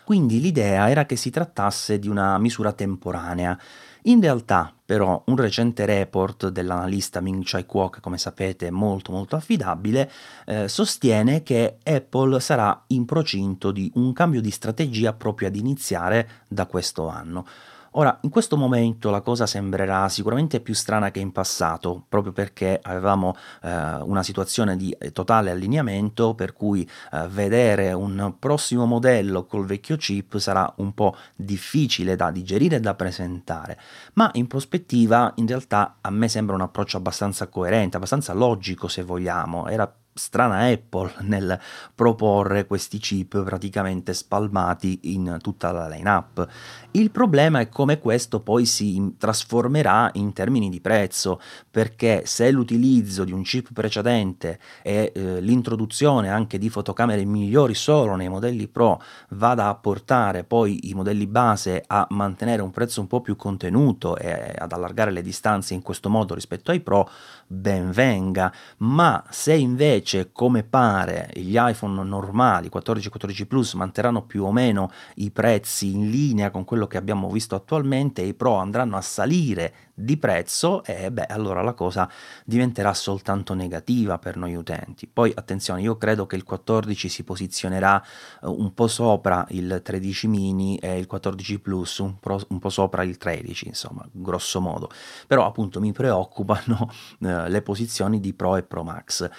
Quindi 0.05 0.39
l'idea 0.39 0.87
era 0.87 1.07
che 1.07 1.15
si 1.15 1.31
trattasse 1.31 1.97
di 1.97 2.07
una 2.07 2.37
misura 2.37 2.71
temporanea. 2.73 3.59
In 4.07 4.21
realtà, 4.21 4.71
però, 4.85 5.23
un 5.25 5.35
recente 5.35 5.83
report 5.83 6.49
dell'analista 6.49 7.21
Ming 7.21 7.41
Chai 7.43 7.65
Kuo, 7.65 7.89
che 7.89 8.01
come 8.01 8.19
sapete 8.19 8.67
è 8.67 8.69
molto 8.69 9.11
molto 9.11 9.35
affidabile, 9.35 10.11
eh, 10.45 10.67
sostiene 10.67 11.41
che 11.41 11.77
Apple 11.81 12.39
sarà 12.39 12.83
in 12.87 13.05
procinto 13.05 13.71
di 13.71 13.91
un 13.95 14.13
cambio 14.13 14.41
di 14.41 14.51
strategia 14.51 15.13
proprio 15.13 15.47
ad 15.47 15.55
iniziare 15.55 16.43
da 16.47 16.67
questo 16.67 17.07
anno 17.07 17.47
Ora, 17.97 18.17
in 18.23 18.29
questo 18.29 18.57
momento 18.57 19.09
la 19.09 19.21
cosa 19.21 19.45
sembrerà 19.45 20.09
sicuramente 20.09 20.59
più 20.59 20.73
strana 20.73 21.11
che 21.11 21.19
in 21.19 21.31
passato, 21.31 22.03
proprio 22.09 22.33
perché 22.33 22.77
avevamo 22.83 23.33
eh, 23.61 23.69
una 24.01 24.21
situazione 24.21 24.75
di 24.75 24.91
eh, 24.91 25.13
totale 25.13 25.49
allineamento, 25.49 26.35
per 26.35 26.51
cui 26.51 26.81
eh, 27.13 27.27
vedere 27.29 27.93
un 27.93 28.35
prossimo 28.37 28.85
modello 28.85 29.45
col 29.45 29.65
vecchio 29.65 29.95
chip 29.95 30.37
sarà 30.39 30.71
un 30.77 30.93
po' 30.93 31.15
difficile 31.37 32.17
da 32.17 32.31
digerire 32.31 32.75
e 32.75 32.79
da 32.81 32.95
presentare, 32.95 33.79
ma 34.15 34.29
in 34.33 34.47
prospettiva 34.47 35.31
in 35.35 35.47
realtà 35.47 35.95
a 36.01 36.09
me 36.09 36.27
sembra 36.27 36.55
un 36.55 36.61
approccio 36.61 36.97
abbastanza 36.97 37.47
coerente, 37.47 37.95
abbastanza 37.95 38.33
logico 38.33 38.89
se 38.89 39.03
vogliamo, 39.03 39.69
era 39.69 39.89
strana 40.17 40.59
Apple 40.59 41.11
nel 41.23 41.59
proporre 41.93 42.65
questi 42.65 42.99
chip 42.99 43.43
praticamente 43.43 44.13
spalmati 44.13 44.99
in 45.13 45.39
tutta 45.41 45.73
la 45.73 45.89
lineup. 45.89 46.47
Il 46.91 47.11
problema 47.11 47.59
è 47.59 47.67
come 47.67 47.99
questo 47.99 48.39
poi 48.39 48.65
si 48.65 49.15
trasformerà 49.17 50.09
in 50.13 50.31
termini 50.31 50.69
di 50.69 50.79
prezzo, 50.79 51.41
perché 51.69 52.21
se 52.25 52.49
l'utilizzo 52.49 53.25
di 53.25 53.33
un 53.33 53.43
chip 53.43 53.73
precedente 53.73 54.57
e 54.81 55.11
eh, 55.13 55.41
l'introduzione 55.41 56.29
anche 56.29 56.57
di 56.57 56.69
fotocamere 56.69 57.25
migliori 57.25 57.73
solo 57.73 58.15
nei 58.15 58.29
modelli 58.29 58.69
Pro 58.69 59.01
vada 59.31 59.67
a 59.67 59.75
portare 59.75 60.45
poi 60.45 60.89
i 60.89 60.93
modelli 60.93 61.27
base 61.27 61.83
a 61.85 62.07
mantenere 62.11 62.61
un 62.61 62.71
prezzo 62.71 63.01
un 63.01 63.07
po' 63.07 63.19
più 63.19 63.35
contenuto 63.35 64.15
e 64.15 64.53
ad 64.57 64.71
allargare 64.71 65.11
le 65.11 65.21
distanze 65.21 65.73
in 65.73 65.81
questo 65.81 66.09
modo 66.09 66.33
rispetto 66.33 66.71
ai 66.71 66.79
Pro, 66.79 67.09
ben 67.45 67.91
venga, 67.91 68.53
ma 68.77 69.21
se 69.29 69.53
invece 69.53 70.03
come 70.31 70.63
pare 70.63 71.29
gli 71.33 71.55
iPhone 71.57 72.03
normali 72.03 72.69
14 72.69 73.07
e 73.07 73.09
14 73.09 73.45
Plus 73.47 73.73
manterranno 73.73 74.23
più 74.23 74.43
o 74.43 74.51
meno 74.51 74.91
i 75.15 75.31
prezzi 75.31 75.93
in 75.93 76.09
linea 76.09 76.51
con 76.51 76.63
quello 76.63 76.87
che 76.87 76.97
abbiamo 76.97 77.29
visto 77.29 77.55
attualmente 77.55 78.21
e 78.21 78.27
i 78.27 78.33
Pro 78.33 78.55
andranno 78.55 78.97
a 78.97 79.01
salire 79.01 79.73
di 79.97 80.17
prezzo 80.17 80.83
e 80.83 81.09
beh 81.09 81.25
allora 81.27 81.61
la 81.61 81.73
cosa 81.73 82.09
diventerà 82.43 82.93
soltanto 82.93 83.53
negativa 83.53 84.19
per 84.19 84.35
noi 84.35 84.53
utenti. 84.53 85.07
Poi 85.07 85.31
attenzione, 85.33 85.81
io 85.81 85.97
credo 85.97 86.25
che 86.25 86.35
il 86.35 86.43
14 86.43 87.07
si 87.07 87.23
posizionerà 87.23 88.03
uh, 88.41 88.51
un 88.51 88.73
po' 88.73 88.87
sopra 88.87 89.45
il 89.49 89.79
13 89.81 90.27
mini 90.27 90.77
e 90.77 90.97
il 90.99 91.07
14 91.07 91.59
Plus 91.59 91.99
un, 91.99 92.19
pro, 92.19 92.41
un 92.49 92.59
po' 92.59 92.69
sopra 92.69 93.03
il 93.03 93.17
13, 93.17 93.69
insomma, 93.69 94.05
grosso 94.11 94.59
modo. 94.59 94.89
Però 95.27 95.45
appunto 95.45 95.79
mi 95.79 95.93
preoccupano 95.93 96.89
uh, 97.19 97.27
le 97.47 97.61
posizioni 97.61 98.19
di 98.19 98.33
Pro 98.33 98.57
e 98.57 98.63
Pro 98.63 98.83
Max. 98.83 99.29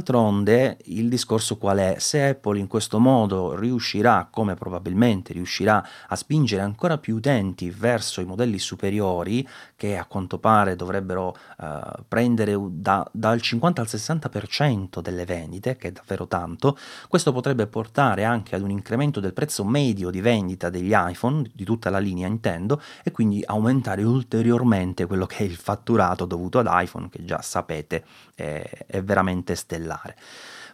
D'altronde 0.00 0.78
il 0.86 1.10
discorso 1.10 1.58
qual 1.58 1.76
è? 1.76 1.96
Se 1.98 2.28
Apple 2.28 2.58
in 2.58 2.68
questo 2.68 2.98
modo 2.98 3.54
riuscirà, 3.54 4.28
come 4.30 4.54
probabilmente 4.54 5.34
riuscirà, 5.34 5.86
a 6.08 6.16
spingere 6.16 6.62
ancora 6.62 6.96
più 6.96 7.16
utenti 7.16 7.68
verso 7.68 8.22
i 8.22 8.24
modelli 8.24 8.58
superiori, 8.58 9.46
che 9.80 9.96
a 9.96 10.04
quanto 10.04 10.38
pare 10.38 10.76
dovrebbero 10.76 11.34
uh, 11.56 12.04
prendere 12.06 12.54
da, 12.68 13.08
dal 13.12 13.40
50 13.40 13.80
al 13.80 13.86
60% 13.88 15.00
delle 15.00 15.24
vendite, 15.24 15.78
che 15.78 15.88
è 15.88 15.90
davvero 15.90 16.26
tanto, 16.26 16.76
questo 17.08 17.32
potrebbe 17.32 17.66
portare 17.66 18.24
anche 18.24 18.54
ad 18.54 18.60
un 18.60 18.68
incremento 18.68 19.20
del 19.20 19.32
prezzo 19.32 19.64
medio 19.64 20.10
di 20.10 20.20
vendita 20.20 20.68
degli 20.68 20.92
iPhone, 20.94 21.50
di 21.50 21.64
tutta 21.64 21.88
la 21.88 21.98
linea 21.98 22.28
intendo, 22.28 22.82
e 23.02 23.10
quindi 23.10 23.42
aumentare 23.42 24.02
ulteriormente 24.02 25.06
quello 25.06 25.24
che 25.24 25.38
è 25.38 25.42
il 25.44 25.56
fatturato 25.56 26.26
dovuto 26.26 26.58
ad 26.58 26.68
iPhone, 26.68 27.08
che 27.08 27.24
già 27.24 27.40
sapete 27.40 28.04
è, 28.34 28.84
è 28.86 29.02
veramente 29.02 29.54
stellare. 29.54 30.14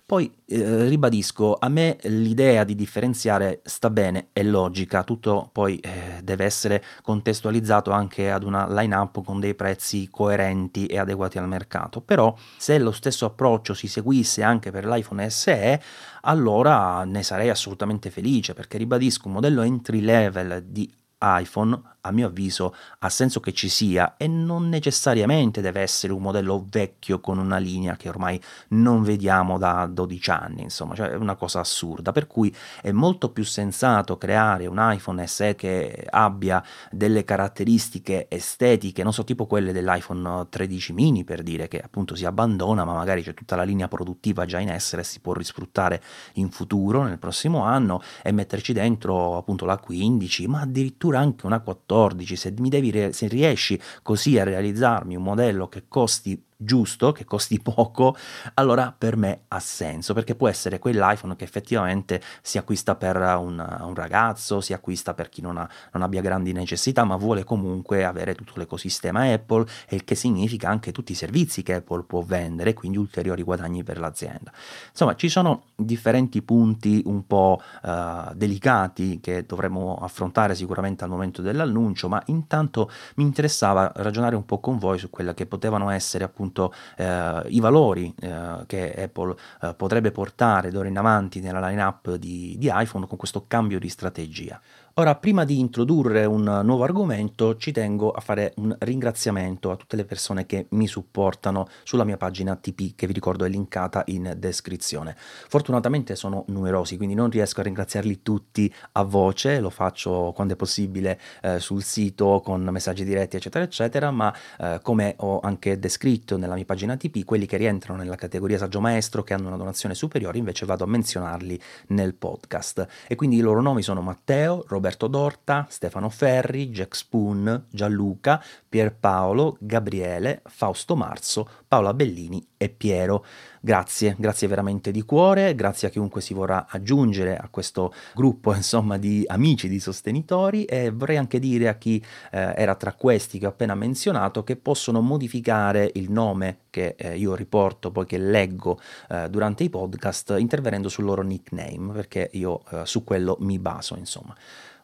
Poi 0.07 0.33
eh, 0.47 0.87
ribadisco, 0.87 1.57
a 1.59 1.69
me 1.69 1.99
l'idea 2.03 2.63
di 2.63 2.77
differenziare 2.77 3.61
sta 3.65 3.91
bene, 3.91 4.29
è 4.33 4.45
logica, 4.45 5.03
tutto 5.03 5.51
poi 5.53 5.81
eh, 5.81 6.21
deve 6.23 6.45
essere 6.45 6.81
contestualizzato 7.03 7.91
anche 7.91 8.31
ad 8.31 8.45
una 8.45 8.69
line-up 8.69 9.25
con 9.25 9.41
dei 9.41 9.57
prezzi 9.57 10.09
coerenti 10.09 10.87
e 10.87 11.01
adeguati 11.01 11.39
al 11.39 11.49
mercato, 11.49 12.01
però 12.01 12.33
se 12.57 12.79
lo 12.79 12.93
stesso 12.93 13.27
approccio 13.27 13.75
si 13.75 13.89
seguisse 13.89 14.45
anche 14.45 14.71
per 14.71 14.87
l'iPhone 14.87 15.29
SE, 15.29 15.83
allora 16.21 17.03
ne 17.03 17.25
sarei 17.25 17.49
assolutamente 17.49 18.09
felice, 18.11 18.55
perché 18.55 18.79
ribadisco, 18.79 19.27
un 19.27 19.35
modello 19.35 19.63
entry 19.63 20.01
level 20.03 20.63
di 20.69 20.89
iPhone, 21.19 21.96
a 22.07 22.13
mio 22.13 22.27
avviso, 22.27 22.75
ha 22.99 23.09
senso 23.09 23.41
che 23.41 23.53
ci 23.53 23.69
sia 23.69 24.17
e 24.17 24.27
non 24.27 24.69
necessariamente 24.69 25.61
deve 25.61 25.81
essere 25.81 26.13
un 26.13 26.23
modello 26.23 26.65
vecchio 26.69 27.21
con 27.21 27.39
una 27.39 27.59
linea 27.59 27.97
che 27.97 28.09
ormai 28.09 28.41
non 28.69 29.03
vediamo 29.03 29.59
da 29.59 29.87
12 29.87 30.31
anni, 30.31 30.63
insomma, 30.63 30.95
cioè 30.95 31.11
è 31.11 31.15
una 31.17 31.37
cosa 31.37 31.61
assurda, 31.61 32.13
per 32.13 32.27
cui 32.27 32.55
è 32.81 32.93
molto 32.93 33.31
più 33.31 33.45
sensato 33.45 34.17
creare 34.17 34.67
un 34.67 34.79
iPhone 34.81 35.27
SE 35.27 35.55
che 35.55 36.07
abbia 36.11 36.63
delle 36.91 37.25
caratteristiche 37.25 38.27
estetiche, 38.29 39.03
non 39.03 39.13
so, 39.13 39.25
tipo 39.25 39.47
quelle 39.47 39.73
dell'iPhone 39.73 40.47
13 40.49 40.93
mini 40.93 41.25
per 41.25 41.43
dire 41.43 41.69
che 41.69 41.81
appunto 41.81 42.15
si 42.15 42.25
abbandona, 42.25 42.85
ma 42.85 42.95
magari 42.95 43.23
c'è 43.23 43.35
tutta 43.35 43.57
la 43.57 43.63
linea 43.63 43.89
produttiva 43.89 44.45
già 44.47 44.61
in 44.61 44.71
essere 44.71 45.03
e 45.03 45.05
si 45.05 45.21
può 45.21 45.33
risfruttare 45.33 46.03
in 46.35 46.51
futuro, 46.51 47.03
nel 47.03 47.19
prossimo 47.19 47.63
anno 47.63 48.03
e 48.23 48.33
metterci 48.33 48.73
dentro 48.73 49.37
appunto 49.37 49.65
la 49.65 49.79
15, 49.79 50.47
ma 50.49 50.61
addirittura 50.61 51.19
anche 51.19 51.47
una 51.47 51.61
14, 51.61 51.96
se, 52.37 52.53
mi 52.59 52.69
devi, 52.69 53.13
se 53.13 53.27
riesci 53.29 53.81
così 54.03 54.39
a 54.39 54.45
realizzarmi 54.45 55.17
un 55.17 55.23
modello 55.23 55.69
che 55.69 55.85
costi 55.89 56.43
giusto, 56.57 57.13
che 57.13 57.25
costi 57.25 57.61
poco, 57.63 58.17
allora 58.55 58.95
per 58.97 59.17
me 59.17 59.43
ha 59.49 59.61
senso, 59.61 60.15
perché 60.15 60.35
può 60.35 60.49
essere 60.49 60.79
quell'iPhone 60.79 61.37
che 61.37 61.45
effettivamente 61.45 62.21
si 62.43 62.59
acquista 62.59 62.95
per 62.95 63.17
un, 63.17 63.59
un 63.59 63.95
ragazzo, 63.95 64.61
si 64.61 64.73
acquista 64.73 65.15
per 65.15 65.29
chi 65.29 65.41
non, 65.41 65.59
ha, 65.59 65.69
non, 65.93 66.03
abbia 66.03 66.21
grandi 66.21 66.53
necessità, 66.53 67.05
ma 67.05 67.17
vuole 67.17 67.45
comunque 67.45 68.05
avere 68.05 68.35
tutto 68.35 68.53
l'ecosistema 68.57 69.33
Apple, 69.33 69.67
e 69.89 69.97
il 69.97 70.05
che 70.05 70.15
significa 70.15 70.69
anche 70.69 70.93
tutti 70.93 71.13
i 71.13 71.15
servizi 71.15 71.63
che 71.63 71.75
Apple 71.75 72.05
può 72.05 72.23
vendere, 72.23 72.75
quindi 72.75 72.99
ulteriori 72.99 73.43
guadagni 73.43 73.83
per 73.83 73.99
l'azienda. 73.99 74.53
Insomma, 74.91 75.15
ci 75.15 75.29
sono 75.29 75.65
differenti 75.75 76.43
punti 76.43 77.03
un 77.05 77.27
po' 77.27 77.61
uh, 77.83 78.35
delicati 78.35 79.21
che 79.21 79.45
dovremo 79.45 79.97
affrontare 79.97 80.55
sicuramente 80.55 81.05
al 81.05 81.11
momento 81.11 81.43
dell'annuncio, 81.43 82.09
ma 82.09 82.23
intanto 82.27 82.91
mi 83.17 83.25
interessava 83.25 83.93
ragionare 83.97 84.37
un 84.37 84.45
po' 84.45 84.61
con 84.61 84.79
voi 84.79 84.99
su 84.99 85.11
quelle 85.11 85.35
che 85.35 85.47
potevano 85.47 85.91
essere 85.91 86.25
appunto 86.25 86.46
appunto 86.47 86.73
eh, 86.97 87.43
i 87.49 87.61
valori 87.61 88.15
eh, 88.21 88.65
che 88.67 88.95
Apple 88.97 89.35
eh, 89.63 89.75
potrebbe 89.75 90.11
portare 90.11 90.71
d'ora 90.71 90.89
in 90.89 90.97
avanti 90.97 91.41
nella 91.41 91.67
lineup 91.69 92.15
di, 92.15 92.57
di 92.59 92.71
iPhone 92.73 93.07
con 93.07 93.19
questo 93.19 93.45
cambio 93.47 93.79
di 93.79 93.89
strategia. 93.89 94.61
Ora, 94.99 95.15
prima 95.15 95.45
di 95.45 95.59
introdurre 95.59 96.25
un 96.25 96.63
nuovo 96.65 96.83
argomento, 96.83 97.59
ci 97.59 97.71
tengo 97.71 98.13
a 98.13 98.21
fare 98.23 98.55
un 98.57 98.75
ringraziamento 98.79 99.71
a 99.71 99.77
tutte 99.77 99.95
le 99.95 100.07
persone 100.07 100.47
che 100.47 100.69
mi 100.71 100.87
supportano 100.87 101.69
sulla 101.83 102.05
mia 102.05 102.17
pagina 102.17 102.57
TP, 102.57 102.95
che 102.95 103.07
vi 103.07 103.13
ricordo 103.13 103.45
è 103.45 103.51
linkata 103.51 104.05
in 104.07 104.37
descrizione. 104.39 105.15
Fortunatamente 105.19 106.17
sono 106.17 106.45
numerosi, 106.49 106.97
quindi 106.97 107.15
non 107.15 107.29
riesco 107.29 107.61
a 107.61 107.65
ringraziarli 107.65 108.23
tutti 108.23 108.73
a 108.93 109.03
voce, 109.03 109.61
lo 109.61 109.69
faccio 109.69 110.33
quando 110.35 110.55
è 110.55 110.57
possibile 110.57 111.21
eh, 111.43 111.61
sul 111.61 111.83
sito 111.83 112.41
con 112.43 112.63
messaggi 112.63 113.05
diretti, 113.05 113.37
eccetera, 113.37 113.65
eccetera, 113.65 114.11
ma 114.11 114.35
eh, 114.59 114.79
come 114.81 115.13
ho 115.19 115.41
anche 115.41 115.79
descritto 115.79 116.39
nella 116.39 116.55
mia 116.55 116.65
pagina 116.65 116.97
TP, 116.97 117.23
quelli 117.23 117.45
che 117.45 117.59
rientrano 117.59 117.99
nella 117.99 118.17
categoria 118.17 118.57
saggio 118.57 118.81
maestro, 118.81 119.23
che 119.23 119.35
hanno 119.35 119.49
una 119.49 119.59
donazione 119.59 119.95
superiore, 119.95 120.39
invece 120.39 120.65
vado 120.65 120.85
a 120.85 120.87
menzionarli 120.87 121.61
nel 121.89 122.15
podcast. 122.15 122.87
E 123.07 123.15
quindi 123.15 123.37
i 123.37 123.41
loro 123.41 123.61
nomi 123.61 123.83
sono 123.83 124.01
Matteo, 124.01 124.65
Roberto, 124.67 124.85
Roberto 124.87 125.09
Dorta, 125.09 125.67
Stefano 125.69 126.09
Ferri, 126.09 126.71
Jack 126.71 126.95
Spoon, 126.95 127.67
Gianluca, 127.69 128.41
Pierpaolo, 128.69 129.57
Gabriele, 129.59 130.43
Fausto 130.45 130.95
Marzo, 130.95 131.49
Paola 131.67 131.93
Bellini 131.93 132.47
e 132.57 132.69
Piero. 132.69 133.25
Grazie, 133.61 134.15
grazie 134.17 134.47
veramente 134.47 134.93
di 134.93 135.03
cuore, 135.03 135.57
grazie 135.57 135.89
a 135.89 135.91
chiunque 135.91 136.21
si 136.21 136.35
vorrà 136.35 136.67
aggiungere 136.69 137.37
a 137.37 137.49
questo 137.49 137.93
gruppo 138.15 138.55
insomma 138.55 138.97
di 138.97 139.25
amici, 139.27 139.69
di 139.69 139.81
sostenitori 139.81 140.65
e 140.67 140.91
vorrei 140.91 141.17
anche 141.17 141.41
dire 141.41 141.67
a 141.67 141.75
chi 141.75 142.01
eh, 142.31 142.55
era 142.55 142.77
tra 142.77 142.93
questi 142.93 143.41
che 143.41 143.47
ho 143.47 143.49
appena 143.49 143.75
menzionato 143.75 144.45
che 144.45 144.55
possono 144.55 145.01
modificare 145.01 145.91
il 145.95 146.13
nome 146.13 146.59
che 146.71 146.95
eh, 146.97 147.17
io 147.17 147.35
riporto 147.35 147.91
poi 147.91 148.07
che 148.07 148.19
leggo 148.19 148.79
eh, 149.09 149.29
durante 149.31 149.65
i 149.65 149.69
podcast 149.69 150.37
intervenendo 150.39 150.89
sul 150.89 151.03
loro 151.03 151.23
nickname 151.23 151.93
perché 151.93 152.31
io 152.35 152.63
eh, 152.71 152.83
su 152.85 153.03
quello 153.03 153.37
mi 153.41 153.59
baso 153.59 153.97
insomma. 153.97 154.33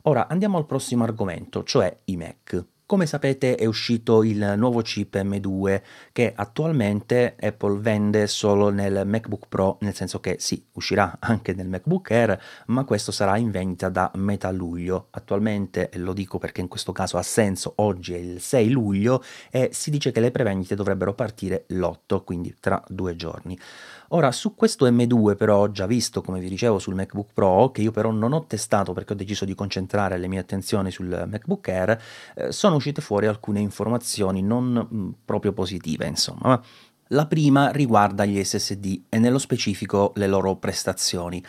Ora 0.07 0.27
andiamo 0.27 0.59
al 0.59 0.67
prossimo 0.67 1.05
argomento, 1.05 1.63
cioè 1.63 1.97
i 2.07 2.17
Mac. 2.17 2.65
Come 2.85 3.07
sapete 3.07 3.55
è 3.55 3.65
uscito 3.67 4.25
il 4.25 4.55
nuovo 4.57 4.83
chip 4.83 5.15
M2 5.15 5.81
che 6.11 6.33
attualmente 6.35 7.37
Apple 7.41 7.79
vende 7.79 8.27
solo 8.27 8.71
nel 8.71 9.07
MacBook 9.07 9.47
Pro, 9.49 9.79
nel 9.81 9.95
senso 9.95 10.19
che 10.19 10.37
sì, 10.41 10.63
uscirà 10.73 11.19
anche 11.21 11.55
nel 11.55 11.69
MacBook 11.69 12.11
Air, 12.11 12.39
ma 12.67 12.85
questo 12.85 13.13
sarà 13.13 13.37
in 13.37 13.53
vendita 13.53 13.89
da 13.89 14.11
metà 14.17 14.51
luglio. 14.51 15.07
Attualmente, 15.11 15.91
lo 15.95 16.13
dico 16.13 16.39
perché 16.39 16.61
in 16.61 16.69
questo 16.69 16.91
caso 16.91 17.17
ha 17.17 17.23
senso, 17.23 17.75
oggi 17.77 18.13
è 18.13 18.19
il 18.19 18.41
6 18.41 18.71
luglio 18.71 19.23
e 19.51 19.71
si 19.73 19.91
dice 19.91 20.11
che 20.11 20.21
le 20.21 20.33
prevendite 20.33 20.75
dovrebbero 20.75 21.15
partire 21.15 21.65
l'8, 21.69 22.25
quindi 22.25 22.57
tra 22.59 22.83
due 22.89 23.15
giorni. 23.15 23.57
Ora, 24.15 24.31
su 24.31 24.55
questo 24.55 24.87
M2 24.91 25.37
però 25.37 25.69
già 25.69 25.87
visto, 25.87 26.21
come 26.21 26.39
vi 26.39 26.51
dicevo, 26.51 26.79
sul 26.79 26.95
MacBook 26.95 27.31
Pro, 27.33 27.71
che 27.71 27.81
io 27.81 27.93
però 27.93 28.11
non 28.11 28.35
ho 28.35 28.45
testato 28.45 28.93
perché 28.93 29.15
ho 29.15 29.17
deciso 29.17 29.47
di 29.47 29.55
concentrare 29.55 30.19
le 30.19 30.29
mie 30.29 30.39
attenzioni 30.39 30.91
sul 30.91 31.25
MacBook 31.27 31.67
Air, 31.69 32.03
eh, 32.35 32.53
sono 32.53 32.77
uscite 32.77 33.01
fuori 33.01 33.27
alcune 33.27 33.61
informazioni 33.61 34.43
non 34.43 34.71
mh, 34.71 34.95
mm, 34.95 35.11
proprio 35.25 35.55
positive, 35.55 36.07
insomma. 36.07 36.63
La 37.09 37.27
prima 37.27 37.71
riguarda 37.71 38.27
gli 38.27 38.43
SSD 38.43 39.05
e 39.09 39.19
nello 39.19 39.39
specifico 39.39 40.13
le 40.17 40.27
loro 40.27 40.57
prestazioni. 40.57 41.43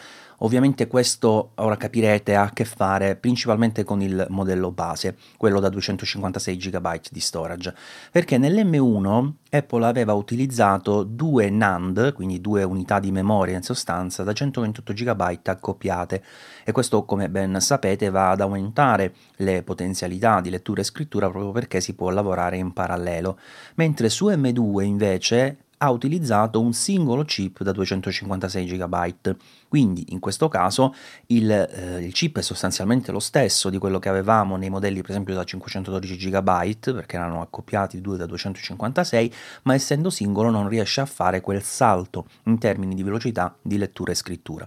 Ovviamente 0.44 0.88
questo, 0.88 1.52
ora 1.56 1.78
capirete, 1.78 2.36
ha 2.36 2.44
a 2.44 2.52
che 2.52 2.66
fare 2.66 3.16
principalmente 3.16 3.86
con 3.86 4.02
il 4.02 4.26
modello 4.30 4.72
base, 4.72 5.16
quello 5.38 5.62
da 5.62 5.70
256 5.70 6.58
GB 6.58 7.00
di 7.10 7.20
storage, 7.22 7.74
perché 8.12 8.38
nell'M1 8.38 9.32
Apple 9.50 9.86
aveva 9.86 10.12
utilizzato 10.12 11.04
due 11.04 11.50
NAND, 11.50 12.12
quindi 12.12 12.42
due 12.42 12.64
unità 12.64 13.00
di 13.00 13.12
memoria 13.12 13.56
in 13.56 13.64
sostanza, 13.64 14.24
da 14.24 14.34
128 14.34 14.92
GB 14.92 15.40
accoppiate. 15.46 16.24
E 16.66 16.74
questo, 16.74 17.06
come 17.06 17.30
ben 17.30 17.62
sapete, 17.62 18.10
va 18.10 18.32
ad 18.32 18.42
aumentare 18.42 19.14
le 19.38 19.64
potenzialità 19.64 20.42
di 20.42 20.50
lettura 20.50 20.82
e 20.82 20.84
scrittura 20.84 21.30
proprio 21.30 21.54
perché 21.54 21.80
si 21.80 21.94
può 21.94 22.10
lavorare 22.10 22.58
in 22.58 22.74
parallelo, 22.74 23.40
mentre 23.76 24.10
su 24.10 24.28
M2 24.28 24.82
invece 24.82 25.58
ha 25.84 25.92
utilizzato 25.92 26.62
un 26.62 26.72
singolo 26.72 27.26
chip 27.26 27.62
da 27.62 27.74
256 27.74 28.66
GB. 28.66 29.36
Quindi 29.68 30.06
in 30.10 30.20
questo 30.20 30.48
caso 30.48 30.96
il, 31.28 31.52
eh, 31.52 32.02
il, 32.02 32.14
chip 32.14 32.38
è 32.38 32.42
sostanzialmente 32.42 33.12
lo 33.12 33.20
stesso 33.20 33.70
di 33.70 33.78
quello 33.78 34.00
che 34.00 34.08
avevamo 34.08 34.56
nei 34.56 34.70
modelli 34.70 35.02
per 35.02 35.10
esempio 35.10 35.36
da 35.36 35.44
512 35.44 36.16
GB, 36.16 36.94
perché 36.94 37.18
erano 37.18 37.42
accoppiati 37.42 38.00
due 38.00 38.16
da 38.16 38.26
256, 38.26 39.34
ma 39.64 39.74
essendo 39.74 40.10
singolo 40.10 40.50
non 40.50 40.70
riesce 40.70 41.02
a 41.02 41.06
fare 41.06 41.42
quel 41.42 41.62
salto 41.62 42.28
in 42.44 42.58
termini 42.60 42.96
di 42.96 43.04
velocità 43.04 43.54
di 43.62 43.78
lettura 43.78 44.14
e 44.14 44.16
scrittura. 44.16 44.66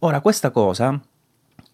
Ora 0.00 0.20
questa 0.20 0.50
cosa 0.50 1.00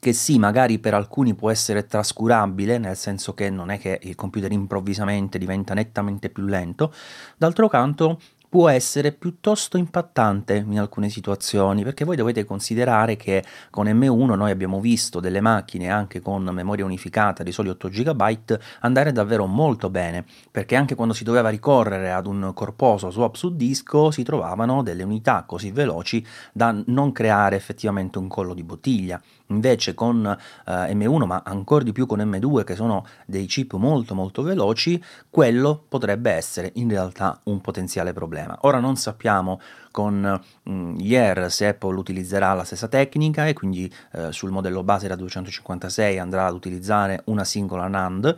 che 0.01 0.13
sì, 0.13 0.39
magari 0.39 0.79
per 0.79 0.95
alcuni 0.95 1.35
può 1.35 1.51
essere 1.51 1.87
trascurabile, 1.87 2.79
nel 2.79 2.97
senso 2.97 3.35
che 3.35 3.51
non 3.51 3.71
è 3.71 3.79
che 3.79 3.99
il 4.05 4.15
computer 4.15 4.51
improvvisamente 4.53 5.39
diventa 5.39 5.75
nettamente 5.75 6.31
più 6.31 6.45
lento, 6.45 6.93
d'altro 7.37 7.69
canto 7.69 8.21
può 8.49 8.69
essere 8.69 9.13
piuttosto 9.13 9.77
impattante 9.77 10.55
in 10.55 10.79
alcune 10.79 11.11
situazioni, 11.11 11.83
perché 11.83 12.05
voi 12.05 12.17
dovete 12.17 12.45
considerare 12.45 13.17
che 13.17 13.45
con 13.71 13.87
M1 13.87 14.37
noi 14.37 14.51
abbiamo 14.51 14.81
visto 14.81 15.21
delle 15.21 15.41
macchine 15.41 15.91
anche 15.91 16.21
con 16.21 16.45
memoria 16.45 16.85
unificata 16.85 17.43
di 17.43 17.53
soli 17.53 17.69
8 17.69 17.89
GB 17.89 18.59
andare 18.81 19.13
davvero 19.13 19.47
molto 19.47 19.91
bene, 19.91 20.25
perché 20.51 20.77
anche 20.77 20.95
quando 20.95 21.13
si 21.15 21.25
doveva 21.25 21.51
ricorrere 21.51 22.11
ad 22.13 22.27
un 22.27 22.53
corposo 22.55 23.11
swap 23.11 23.35
su 23.35 23.55
disco 23.55 24.11
si 24.11 24.23
trovavano 24.23 24.83
delle 24.83 25.03
unità 25.03 25.45
così 25.47 25.71
veloci 25.71 26.25
da 26.53 26.75
non 26.87 27.13
creare 27.13 27.57
effettivamente 27.57 28.19
un 28.19 28.29
collo 28.29 28.55
di 28.55 28.63
bottiglia. 28.63 29.21
Invece 29.51 29.95
con 29.95 30.27
eh, 30.27 30.73
M1, 30.95 31.25
ma 31.25 31.43
ancora 31.45 31.83
di 31.83 31.93
più 31.93 32.07
con 32.07 32.19
M2, 32.19 32.65
che 32.65 32.75
sono 32.75 33.07
dei 33.27 33.47
chip 33.47 33.75
molto 33.75 34.15
molto 34.15 34.43
veloci, 34.43 35.03
quello 35.31 35.85
potrebbe 35.89 36.31
essere 36.33 36.71
in 36.75 36.89
realtà 36.89 37.41
un 37.45 37.61
potenziale 37.61 38.13
problema. 38.13 38.38
Ora 38.61 38.79
non 38.79 38.97
sappiamo 38.97 39.61
con 39.91 40.41
mm, 40.69 40.97
gli 40.97 41.17
Air 41.17 41.51
se 41.51 41.69
Apple 41.69 41.97
utilizzerà 41.97 42.53
la 42.53 42.65
stessa 42.65 42.89
tecnica 42.89 43.47
e 43.47 43.53
quindi 43.53 43.93
eh, 44.13 44.33
sul 44.33 44.51
modello 44.51 44.83
base 44.85 45.09
da 45.09 45.17
256 45.17 46.19
andrà 46.19 46.47
ad 46.47 46.55
utilizzare 46.55 47.23
una 47.25 47.45
singola 47.45 47.89
NAND 47.89 48.37